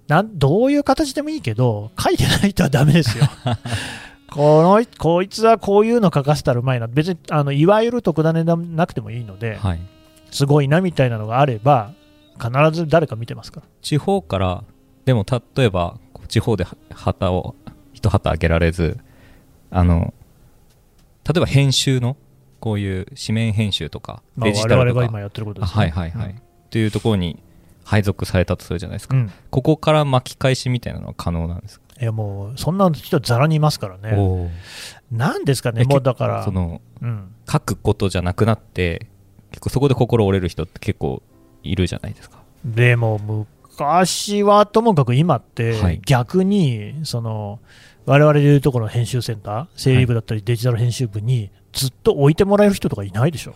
[0.08, 3.24] なん、どういう形でもいいけど、書いてない人はダメですよ。
[4.30, 9.80] このこいつはこういうの書かせたらうまいな、別にあのいわゆる特ダネななくてもいいので、はい。
[10.30, 11.92] すごいなみたいなのがあれば、
[12.40, 13.60] 必ず誰か見てますか？
[13.60, 13.66] ら。
[13.82, 14.64] 地方から、
[15.04, 15.24] でも
[15.56, 17.54] 例えば、地方で旗を、
[17.92, 18.98] 一旗あげられず、
[19.70, 20.14] あの、
[21.26, 22.16] 例えば編集の、
[22.60, 25.80] こういう紙面編集とか、まあ、デジ我タルとか、々が今やってることですね。
[25.80, 26.30] はいはいはい。
[26.32, 26.34] っ
[26.70, 27.42] ていうところに
[27.84, 29.16] 配属されたとするじゃないですか。
[29.16, 29.22] うん。
[29.22, 34.50] うんここから巻き返しみたいなのは可能なんですか、いやもう、そんな人ざらにいますからね。
[35.10, 39.06] なんですかね、えもうだからそ、の、うん、書くことじゃなくなって、
[39.50, 41.22] 結構そこで心折れる人って結構
[41.62, 42.38] いるじゃないですか。
[42.64, 46.00] でも昔はともかく今ってはい。
[46.04, 47.61] 逆にその
[48.06, 53.54] 我々でいうところの編集センター整理部だったりデジタル編集部にずっと置いてもらえる人とかいないでしょ。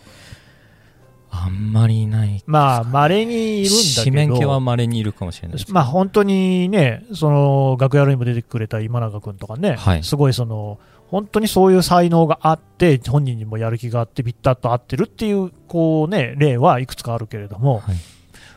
[1.35, 2.43] あんまりいない。
[2.45, 10.03] まあ稀にいるんだけ紙面系はにいるかもしれないまあ本当にねその楽屋にも出てくれた今永君とかね、はい。
[10.03, 10.77] すごいその
[11.13, 17.95] 本当にそういう才能があって本人にもやる気があってビッタッと合ってるっていうこうね例はいくつかあるけれども、はい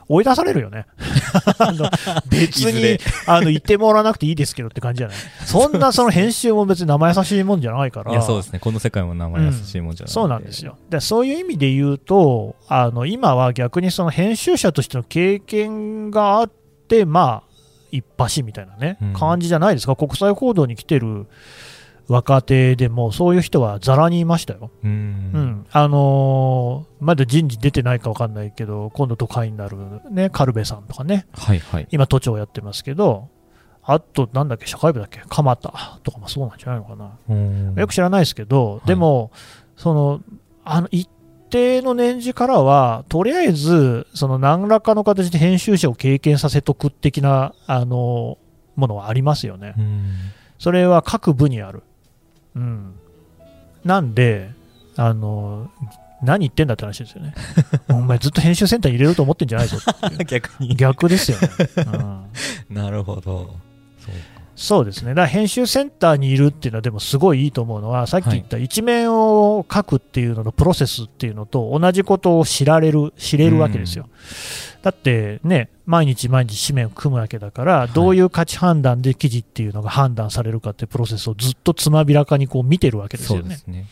[0.09, 0.87] 追い出されるよね。
[1.59, 1.91] あの
[2.31, 5.17] 別に あの言ってもらわなくていいですけどって感じじゃない。
[5.45, 8.13] そんなその編集も別に生優しいもんじゃないから。
[8.13, 8.61] いや、そうですね。
[8.61, 10.65] この世界も名前優しいもんじゃない、そうなんです。
[10.65, 10.77] よ。
[10.89, 16.51] でそういう意味で言うと、あの今は逆にその編集者としての経験があっ
[16.89, 17.43] て、まあ、
[17.91, 21.27] 一発みたいなね、うん感じじゃないですか、国際報道に来てる
[22.09, 24.71] 若手でも、そういう人はざらにいましたよ。
[24.85, 24.87] う。
[24.87, 24.95] うん
[25.33, 29.77] んあのーまだ人事出てないか分かんないけど、今度都会になる、
[30.11, 31.89] ね、カルベさんとかね、はいはい。
[31.91, 33.29] 今、都庁やってますけど、
[33.83, 37.19] あと、なんだっけ、社会部だっけ、蒲田とかもそうなんじゃないのかな。
[37.29, 39.31] うんよく知らないですけど、いでも、
[39.77, 40.21] その、
[40.65, 41.09] あの、一
[41.51, 48.39] 定の年次からは、とりあえず、その何らかの形で編集者を経験させとく的な、あの、
[48.77, 49.75] ものはありますよね。
[49.77, 50.13] うん
[50.59, 51.83] それは各部にある。
[52.57, 52.95] うん。
[53.85, 54.51] なんで、
[54.97, 55.71] あの、
[56.23, 57.35] 何言ってんだって話ですよね。
[57.89, 59.77] お前ずっと編集センターに入れると思ってんじゃないぞ
[60.27, 60.75] 逆に。
[60.75, 61.49] 逆ですよね。
[61.87, 62.25] うん
[62.75, 63.55] なるほど。
[64.01, 74.09] そうそうですね、だから編集センターにいるっていうのは、でもすごいいいと思うのは、さっき言った一面を書くっていうののプロセスっていうのと同じことを知られる、知れるわけですよ。
[74.83, 83.59] だってね、毎日毎日紙面を組むわけだから、いどういう価値判断で記事っていうのが判断されるかっていうプロセスをずっとつまびらかにこう見てるわけですよね。
[83.67, 83.87] ね。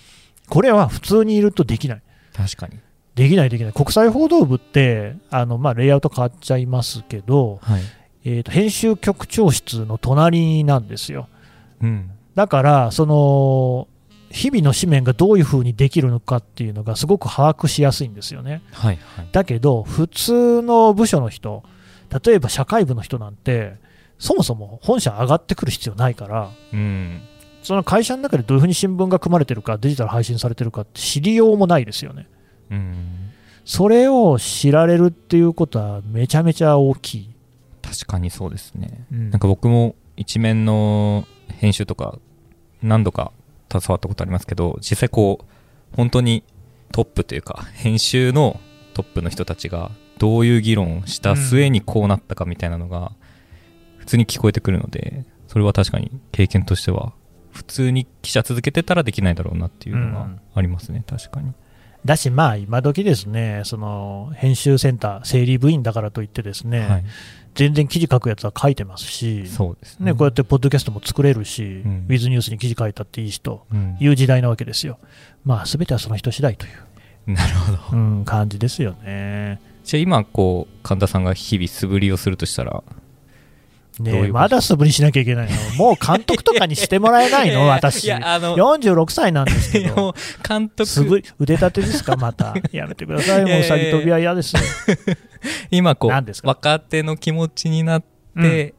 [0.48, 2.03] これは普通にいるとできない。
[2.35, 2.79] 確かに。
[3.14, 3.72] できない、できない。
[3.74, 7.83] 国際報道部って、あのまあ、レイアウト変わっちゃいますけど、はい。
[8.24, 11.28] えーと編集局長室の隣なんですよ。
[11.82, 12.10] うん。
[12.34, 13.88] だから、その、
[14.30, 18.62] 日々の紙面がどういうふうにできるのかっていうのがすごく把握しやすいんですよね。
[18.72, 19.28] はいはい。
[19.30, 21.62] だけど、普通の部署の人、
[22.24, 23.74] 例えば社会部の人なんて、
[24.18, 27.20] そもそも本社上がってくる必要ないから、うん。
[27.62, 32.26] その会社の中でどういうふうに新聞が組まれてるか、デジタル配信されてるかって知りようもないですよね。
[32.70, 33.30] うん。
[33.64, 37.34] それを知られるっていうことはめちゃめちゃ大きい。
[37.94, 39.07] 確かにそうですね。
[39.12, 42.18] うんなんか僕も一面の編集とか
[42.83, 43.33] 何度か
[43.70, 46.44] 携わったことありますけど、実際こう、本当に
[46.92, 48.61] トップというか、編集の
[48.94, 53.12] トップの人たちがどういう議論をした末にこうなったかみたいなのが
[53.98, 57.12] 普通に聞こえてくるのでそれは確かに経験としては
[57.50, 61.52] 普通に記者続けてたらできないだろうなっていうのがありますね、確かに。
[62.04, 67.04] だし、まあ、今時ですね、その編集センター、整理部員だからといってですね、はい、
[67.54, 70.06] 全然記事書くやつは書いてますし、そうですね。
[70.06, 72.06] ね、こうやってポッドキャストも作れるし、ん。
[72.08, 73.96] ウィズニュースに記事書いたっていいしとうん。
[74.00, 74.98] いう時代なわけですよ。
[75.44, 76.68] まあ、すべてはその人次第とい
[77.26, 77.96] う、なるほど。
[77.96, 79.60] うん、感じですよね。
[79.84, 82.82] じゃあ今こう神田さんが日々素振りをするとしたら
[84.02, 84.42] ねどういうこと？
[84.42, 90.14] まだ素振りしなきゃいけないの、 もう監督とかにしてもらえないの、私、いやあの46歳なんですけど。
[90.46, 90.87] 監督。
[90.87, 93.66] 素振り腕立てですか、また、 やめてください、もういやいや。
[93.66, 94.54] いや詐欺飛びは嫌です。
[95.70, 98.04] 今こう若手の気持ちになっ
[98.40, 98.74] て、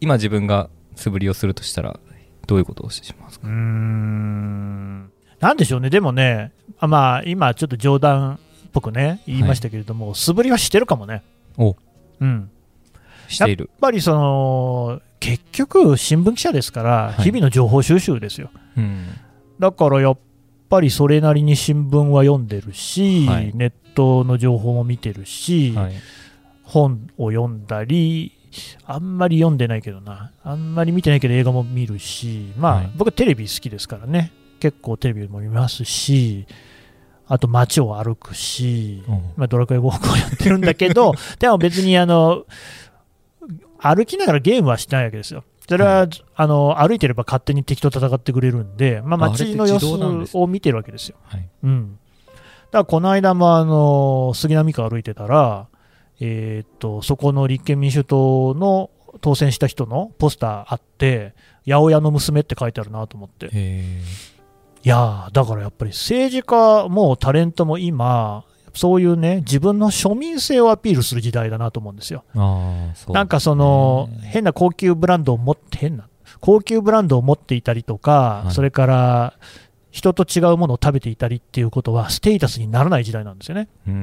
[0.00, 1.98] 今自分が素振りをするとしたら
[2.46, 3.46] どういうことをしますか？
[3.48, 5.10] うーん。
[5.40, 8.38] なんでしょうね、でもね、あまあ、今、ちょっと冗談っ
[8.72, 11.22] ぽくね、言いましたけれども、素振りはしてるかもね。
[11.58, 11.76] お。
[12.20, 12.48] うん、
[13.32, 13.70] している。
[13.70, 17.22] やっぱりその結局、新聞記者ですから、はい。
[17.22, 18.50] 日々の情報収集ですよ。
[18.76, 19.06] うん
[19.58, 20.18] だからやっ
[20.68, 23.52] ぱりそれなりに新聞は読んでるし、はい。
[23.54, 25.92] ネットの情報も見てるし、はい。
[26.64, 28.32] 本を読んだり、
[28.86, 32.90] あんまり読んでないけどな、あんまり見てないけど映画も見るし、まあ、はい。
[32.96, 36.46] 僕テレビ好きですからね、結構テレビも見ますし、
[37.28, 39.14] あと街を歩くし、うん。
[39.36, 42.46] まあ、ドラクエウォークをやってるんだけど、 でも別にあの
[43.82, 45.44] 歩きながらゲームはしてないわけですよ。
[45.68, 51.16] それは、はあの歩いてれば勝手に敵と戦ってくれるんで、まあ、街の様子を見てるわけですよ。
[51.24, 51.48] はい。
[51.64, 55.66] うん、だからこの間もあの杉並区歩いてたら、
[56.20, 58.90] えーっとそこの立憲民主党の
[59.20, 61.34] 当選した人のポスターあって、
[61.66, 64.02] 八百屋の娘って書いてあるなと思って、へ
[64.84, 72.24] いやー、だからやっぱり政治家もタレントも今、そういうね、自分の庶民性をアピールする時代だなと思うんですよ。
[72.34, 76.08] ーああそうなんかその、変な高級ブランドを持って、変な、
[76.40, 79.34] 高級ブランドを持っていたりとか、はいそれから、
[79.90, 83.68] 人と違うものを食べていたりっていうことは、ステータスにならない時代なんですよね。
[83.86, 83.94] うん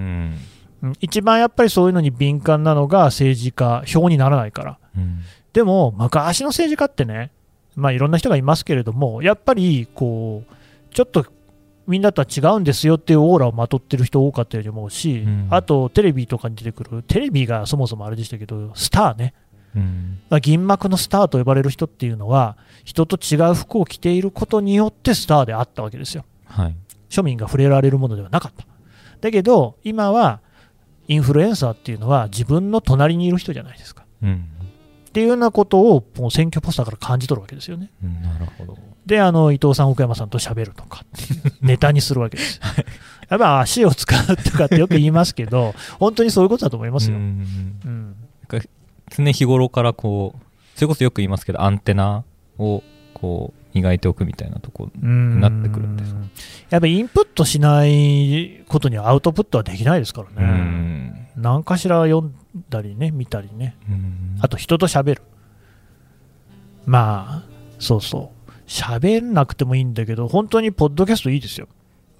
[0.82, 4.78] うん一番やっぱりそういうのに敏感なのが政治家、票にならないから。
[4.96, 5.20] うん
[5.52, 7.32] でも、昔の政治家ってね、
[7.76, 11.26] まあ、いろんな人がいますけれども、やっぱりこう、ちょっと
[11.89, 19.34] みんなとは違うんですよっていうオーラをまとってる人多かったように思うし、うんあとテレビとかに出てくる、テレビがそもそもあれでしたけど、スターね、
[19.75, 26.25] うんまあ銀幕のスターと呼ばれる人っていうのは、人と違う服を着ていることによってスターであったわけですよ。
[26.45, 26.75] はい
[27.10, 28.67] 庶民が触れられるものではなかった。
[29.19, 30.41] だけど、今は
[31.08, 34.06] インフルエンサーっていうのは自分の隣にいる人じゃないですか。
[34.21, 34.45] うん
[35.10, 37.89] っていうようなことをもう選挙ポスターから感じ取るわけですよね。
[38.04, 38.78] うんなるほど
[39.10, 41.04] で、あの伊藤さん、奥山さんと喋るとか
[41.62, 42.62] ネタにするわけですよ。
[43.30, 47.17] やっぱ足を使うとかってよく言いますけど、 本当にそういうことだと思いますよ。
[47.17, 47.26] ううん
[47.88, 48.15] ん
[49.12, 50.39] 常日頃からこう
[50.76, 52.24] それこそよく言いますけどアンテナ
[52.60, 52.84] を
[53.15, 56.19] こう磨いておくみたいなところうんなってくるんですか
[56.69, 60.45] やっぱりインプットしないことにはアウトプットはできないですからうね。
[60.48, 62.36] ん何かしら読ん
[62.69, 63.76] だりね、見たりね。
[63.89, 65.22] うんあと人と喋る。
[66.86, 68.38] まあ、そうそう。
[68.70, 71.68] 喋んなくてもいいんだけど、本当にポッドキャストいいですよ。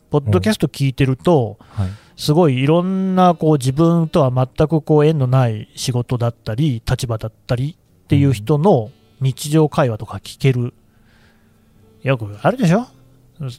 [0.10, 10.74] ポッドキャスト聞いてると、はいすごいいろんなこう自分とは全くこう縁のない仕事だったり、立場だったりっていう人の日常会話とか聞ける。
[12.04, 12.88] よくあるでしょ？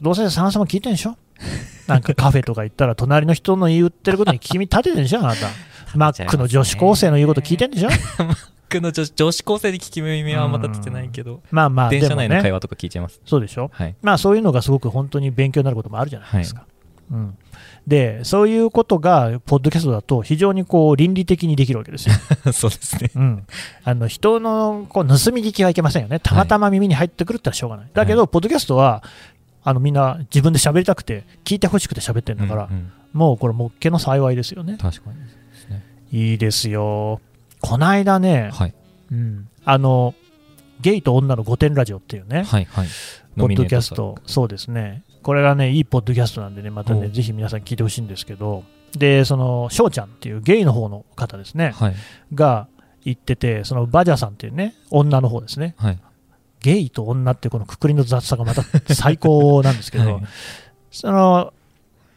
[0.03, 1.17] どうせさんさんも聞いてんでしょ？
[1.87, 5.21] なんかカフェとか行ったら隣の人の言ってることに聞き耳立ててんでしょ？
[5.21, 5.47] あなた。
[5.95, 7.89] マックの女子高生の言うこと聞いてんでしょ？
[8.71, 11.41] 僕の女子女子高生に聞き耳はまだ立てないけど。
[11.51, 13.19] まあまあ、電車内の会話とか聞いちゃいます。
[13.25, 13.69] そうでしょ？
[13.73, 13.95] はい。
[14.01, 16.65] まあそういうのがすごく本当に勉強になることもあるじゃないですか。
[17.11, 17.37] うん、
[17.85, 22.15] で、そういうことが、ポッドキャストだと非常にこう倫理的にできるわけですよ。
[22.53, 23.11] そうですね。
[23.13, 23.45] うん、
[23.83, 27.87] あの人のこう盗み聞きはいけませんよね、たまたま耳に入ってくるってのはしょうがない。
[27.93, 29.03] だけど、ポッドキャストは
[29.63, 32.91] あのみんな自分で喋りたくて、聞いてほしくて喋ってるんだから、うんうん。
[33.11, 34.77] もうこれ、もっけの幸いですよね。
[34.79, 35.17] 確かに。
[35.75, 35.83] ね。
[36.13, 37.19] いいですよ。
[37.61, 38.73] こないだね、はい。
[39.11, 40.15] うん、あの、
[40.81, 42.87] ゲイと女の御殿ラジオっていうね、はいはい。
[43.37, 44.17] ポッドキャスト。
[44.25, 48.63] そうですね、これがね、いいポッドキャストなんでね、またね、おぜひ皆さん聞いてほしいんですけど、
[48.97, 51.95] で、その、翔ちゃんっていうゲイの方の方ですね、はい。
[52.33, 52.67] が
[53.03, 55.99] 言ってて、そのバジャさんっていうね、女の方ですね、はい。
[56.61, 60.23] ゲイと女っていうこのくくりの雑さがまた最高なんですけど、 はい。
[60.91, 61.53] その、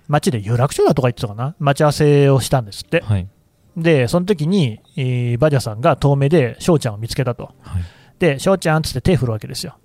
[0.09, 3.01] 街で有楽町だとか言ってたかな、待ち合わせをしたんですって。
[3.01, 3.29] はい
[3.77, 7.51] で、その時に、えーバジャさんが遠目で翔ちゃんを見つけたと。
[7.63, 7.83] はい
[8.19, 9.77] で、翔ちゃんっつって手振るわけですよ。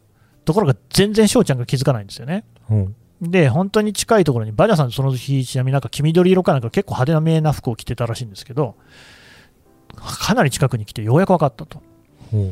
[0.46, 2.46] ところが全然翔ちゃんが気づかないんですよね。
[3.22, 8.76] で、本当に近いところに、バジャさん、その日、ちなみになんか黄緑色かなんか結構派手なめな服を着てたらしいんですけど、
[9.96, 11.82] かなり近くに来て、ようやく分かったと。
[12.32, 12.52] ほ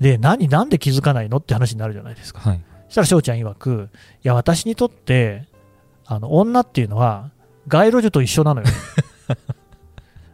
[0.00, 2.42] で、何、なんで気づかないのって話になるじゃないですか。
[2.44, 2.48] う。
[2.48, 2.60] はい。
[2.88, 3.88] そしたら翔ちゃん曰く、
[4.22, 5.46] いや、私にとって、
[6.04, 7.30] あの女っていうのは、
[7.68, 8.66] 街路樹と一緒なのよ。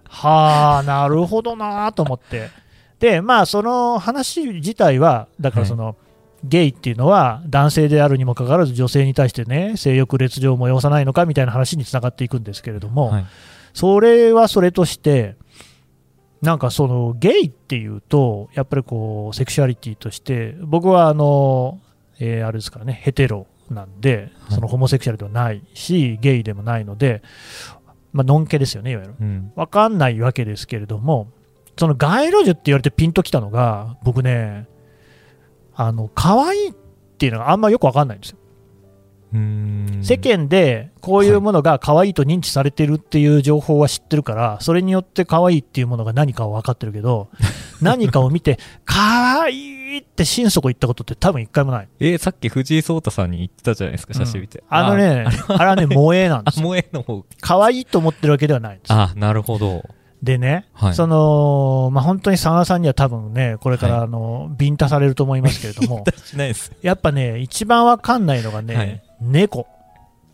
[0.08, 2.50] はあ、なるほどなと思って。
[2.98, 5.96] で、まあ、その話自体は、だからその、
[6.44, 13.26] ゲイっていうのは男性であるにもかかわらず女性に対してね性欲烈情を催さないのかみたいな話につながっていくんですけれども、はい。
[13.74, 15.36] それはそれとして、
[16.42, 21.80] なんかそのゲイっていうと、やっぱりこうセクシュアリティとして、僕はあの、
[22.20, 27.22] えーあれですからね、ヘテロなんで、はいそのホモセクシャルではないし、ゲイでもないので、
[28.18, 29.14] まあ、のんけですよね、いわゆる。
[29.20, 29.52] うん。
[29.54, 31.28] わかんないわけですけれども、
[31.78, 34.66] その街路樹って言われてピンときたのが、僕ね、
[35.74, 36.72] あの可愛いっ
[37.18, 38.38] ていうのがあんまよくわかんないんですよ。
[40.02, 47.28] 世間でこういうものが可愛いと認知されてるっていう情報は知ってるから、それによって可愛いっていうものが何かは分かってるけど、
[47.82, 51.88] 何かを見て、可愛いって心底言ったことって多分一回もない。
[52.00, 54.62] えーさっき藤井聡太さんに言ってたじゃないですか、写真見て。
[54.68, 56.68] あのね、あれはね、萌えなんであ、すよ。
[56.70, 57.24] 萌えの方。
[57.40, 58.98] 可愛いと思ってるわけではないんですよ。
[58.98, 59.82] あ、なるほど。
[60.22, 66.72] でね、はいその、まあ、本当に佐賀さんには多分ね、これからあの、ビンタされると思いますけれども、 しないです。
[66.82, 69.66] やっぱね、一番わかんないのがね、はい猫。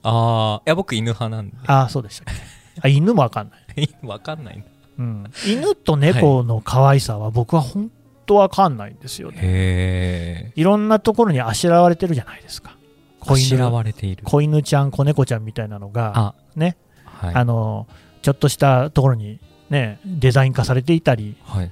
[0.03, 1.57] ああ、いや、僕犬派なんで。
[1.67, 2.41] ああ、そうでしたっけ。
[2.83, 3.89] あ、犬もわかんない。
[4.03, 4.65] わかんない。
[4.99, 7.91] うん、犬と猫の可愛さは僕は本
[8.27, 10.53] 当わかんないんですよね。
[10.57, 12.77] いろんなところにあしらわれてるじゃないですか。
[13.21, 14.25] 子あしら犬われている。
[14.25, 17.35] 子犬ちゃん、子猫ちゃんみたいなのが、あ、ね、はい。
[17.35, 17.87] あの、
[18.23, 19.39] ちょっとしたところに
[19.71, 21.71] ね、デザイン化されていたり、はい。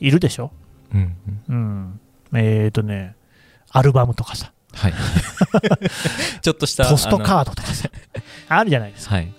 [0.00, 0.50] いるでしょ？
[0.92, 1.16] うん
[1.48, 2.00] うん。
[2.32, 2.38] うん。
[2.38, 3.14] えーとね、
[3.70, 4.94] アルバムとかさ、はい。
[6.42, 6.88] ちょっとした。
[6.88, 7.88] ポストーカードとかさ、
[8.48, 9.14] あるじゃないですか。
[9.16, 9.32] はい。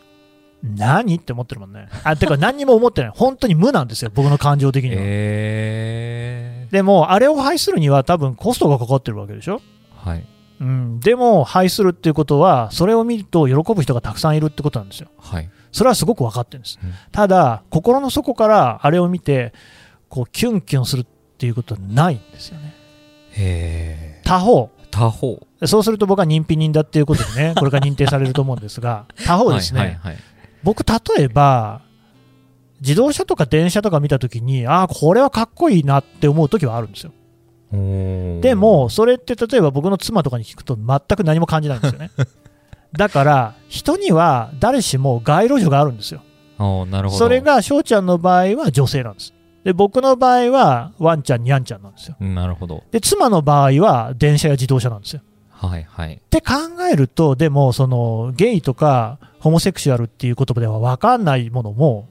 [0.63, 1.89] 何って思ってるもんね。
[2.03, 3.11] あ、てか何にも思ってない。
[3.13, 4.97] 本当に無なんですよ、僕の感情的には。
[4.99, 9.61] えでも、あれを排するには多分コストがかかってるわけでしょ？
[10.05, 10.09] ー。
[10.09, 10.25] はい。
[10.61, 15.09] うん、でも、排するっていうことは、それを見ると喜ぶ人がたくさんいるってことなんですよ。
[15.19, 15.49] はい。
[15.73, 16.79] それはすごく分かってるんです。
[16.81, 19.53] うんただ、心の底からあれを見て、
[20.07, 21.05] こう、キュンキュンするっ
[21.37, 22.73] ていうことはないんですよね。
[23.31, 24.21] へえ。
[24.23, 25.45] 他方、他方。
[25.65, 30.17] そうすると僕は認否人だっていうことでね、これから認定されると思うんですが、他方ですね、はいはいはい。
[30.63, 31.81] 僕、例えば、
[32.81, 37.11] 自動車とか電車とか見たときに、ああ、これはかっこいいなって思うときはあるんですよ。
[38.41, 42.11] で、も、それって例えば僕の妻とかに聞くと全く何も感じないんですよね。
[42.93, 46.21] だから、人には誰しも街路樹があるんですよ。
[46.59, 47.17] あーなるほど。
[47.17, 49.33] それ、が翔ちゃんの場合は女性なんです。
[49.63, 52.17] で、僕の場合はワンちゃん、ニャンちゃんなんですよ。
[52.19, 52.83] なるほど。
[52.91, 55.21] で、妻の場合は電車や自動車なんですよ。
[55.67, 56.15] はいはい。
[56.15, 56.53] って考
[56.91, 62.07] えると、でも、その、ゲイとかホモセクシュアルっていう言葉では分かんないものも、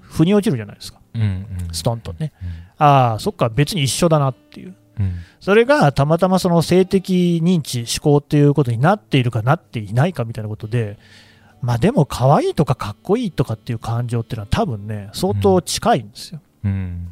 [0.00, 1.00] 腑に落ちるじゃないですか。
[1.14, 1.46] うんうん。
[1.72, 2.32] ストンとね。
[2.78, 4.74] ああ、そっか、別に一緒だなっていう。
[4.98, 5.04] うん。
[5.04, 5.12] うん。
[5.40, 10.98] それがたまたまその性的認知、思考っていうことになっているかなっていないかみたいなことで、
[11.62, 16.40] まあでも可愛いとかかっこいいとかっていう感情っていうのは多分ね、相当近いんですよ。
[16.64, 17.08] うん。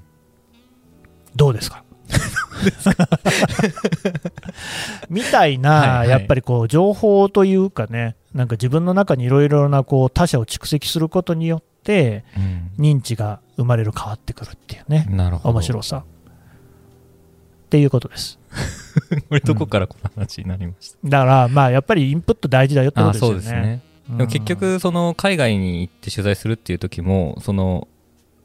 [1.35, 1.83] どうですか？
[5.11, 12.71] みたいな、はいはいやっぱりこう情報というかね、なんか自分の中にいろいろなこう他者を蓄積することによって、うん。
[12.79, 15.51] 認知が生まれる、変わってくるっていうね、なるほど。
[15.51, 15.99] 面白さ。
[15.99, 18.39] っていうことです。
[19.29, 23.35] これどこからこの話になりました、だから、まあやっぱりインプット大事だよってこあとですよね。
[23.35, 23.83] そうですね。
[24.11, 27.89] うんでも結局、その海外に行って取材するっていう時も、その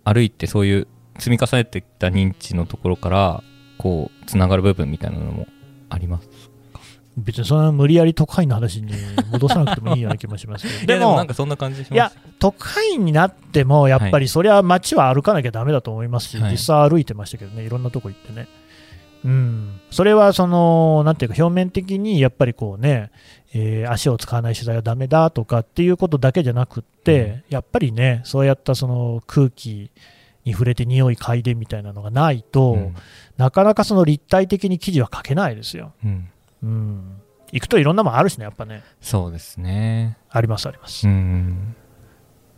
[0.04, 0.88] 歩いてそういう
[1.20, 3.44] 積み重ねてきた認知のところから、
[3.82, 5.48] こう、つながる部分みたいなのも
[5.90, 6.30] あります。
[7.18, 8.94] 別にそんな無理やり都会の話に
[9.32, 16.52] 戻さなくてもいいような気もしますけど、い でももなんかそんな感じしますいや、都会になっても、やっぱりそりゃ街は歩かなきゃだめだと思いますし、はい。
[16.52, 18.48] 実際歩いてましたけどね、いろんなとこ行ってね。
[19.24, 23.12] うん、それはその、なんていうか、表面的にやっぱりこうね、
[23.54, 29.92] えー足を使わない取材はだめだとかっていうことだけじゃなくって、やっぱりね、そうやったその空気
[30.46, 32.96] に触れて匂い嗅いでみたいなのがないと、うん
[33.38, 35.94] なかなかその立体的に記事は書けないですよ。
[36.06, 36.30] うん。
[36.62, 37.22] うん。
[37.52, 38.84] 行くといろんなもんあるしね、やっぱね。
[39.02, 40.18] そうですね。
[40.30, 41.08] あります、あります。
[41.08, 41.76] うん。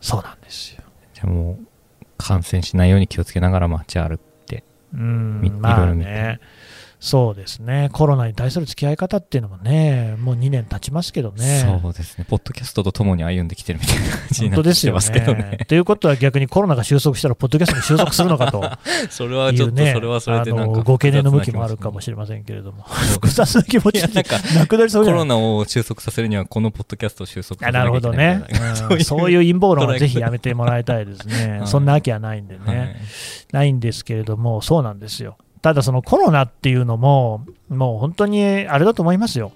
[0.02, 0.84] そうなんですよ。
[1.14, 4.66] じゃあもう、感染しないように気をつけながら街歩って。
[4.94, 6.40] うんみ、まあいろいろ見てね。
[7.04, 11.80] そうですね、コロナに対する付き合い方っていうのもね、もう2年経ちますけどね。
[11.82, 12.26] そうですね。
[12.30, 15.58] ポッドキャストと共に歩んできてるみたいな感じに本当ですよなってますけどね。
[15.60, 15.66] ね。
[15.68, 18.64] ということは逆にコロナが収束したら、ポッドキャストに収束するのかと。
[19.10, 28.44] それはちょっと、いうね、それはそれでなんかあのご懸念の向きもあるかもししれませんけれども、複雑な気持ちなんかなくなりそうコロナを収束させるには、このポッドキャストを収束さあせなるほどね。
[28.90, 29.04] うん。
[29.04, 31.68] そういう陰謀論は ぜひやめめてもらいたいですね、 はい。
[31.68, 32.96] そんなわけはないんでね、はい。
[33.54, 39.54] ないんですけれども、そうなんですよ、ただそのコロナっていうのも、もう本当にあれだと思いますよ、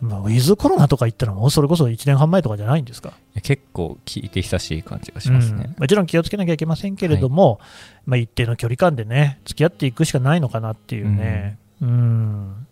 [0.00, 5.64] もうウィズコロナとか言ったら、もうそれこそ1年半前とかじゃないんですか、結構聞いて久しい感じがしますね。
[5.66, 5.74] うん。
[5.80, 7.58] もちろん気をつけなきゃいけませんけれども、
[8.06, 12.66] まあ、一定の距離感でね、付き合っていくしかないのかなっていうね、うん。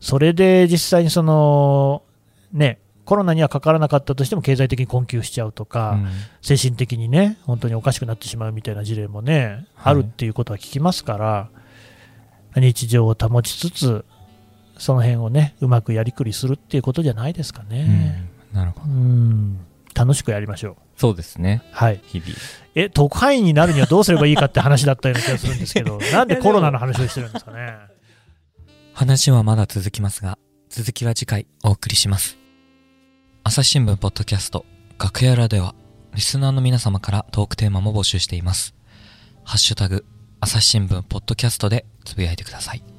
[0.00, 2.02] それで実際にその、
[2.52, 6.08] ね、コロナにはかからなかったとしても経済的に困窮しちゃうとか、うん。
[6.42, 9.92] 精神的にね、本当におかしくなってしまうみたいな事例もね、はい。
[9.92, 11.48] あるっていうことは聞きますから、
[12.60, 14.04] 日常を保ちつつ、
[14.78, 18.30] その辺をね、うまくやりくりするっていうことじゃないですかね。
[18.32, 18.86] うんなるほど。
[18.86, 19.58] うん、
[19.94, 20.76] 楽しくやりましょう。
[20.96, 21.62] そうですね。
[21.72, 22.00] はい。
[22.06, 22.32] 日々。
[22.74, 27.76] え、特派員になるにはどうすればいいかって話だったような気がするんですけど、 なんでコロナの話をしてるんですかね。
[28.94, 30.38] 話はまだ続きますが、
[30.70, 32.36] 続きは次回お送りします。
[33.44, 34.66] 朝日新聞ポッドキャスト
[34.98, 35.74] 楽屋裏では、
[36.14, 38.74] リスナーの皆様からトークテーマも募集しています。
[39.44, 40.04] ハッシュタグ、
[40.40, 42.97] 朝日新聞ポッドキャストでつぶやいてください。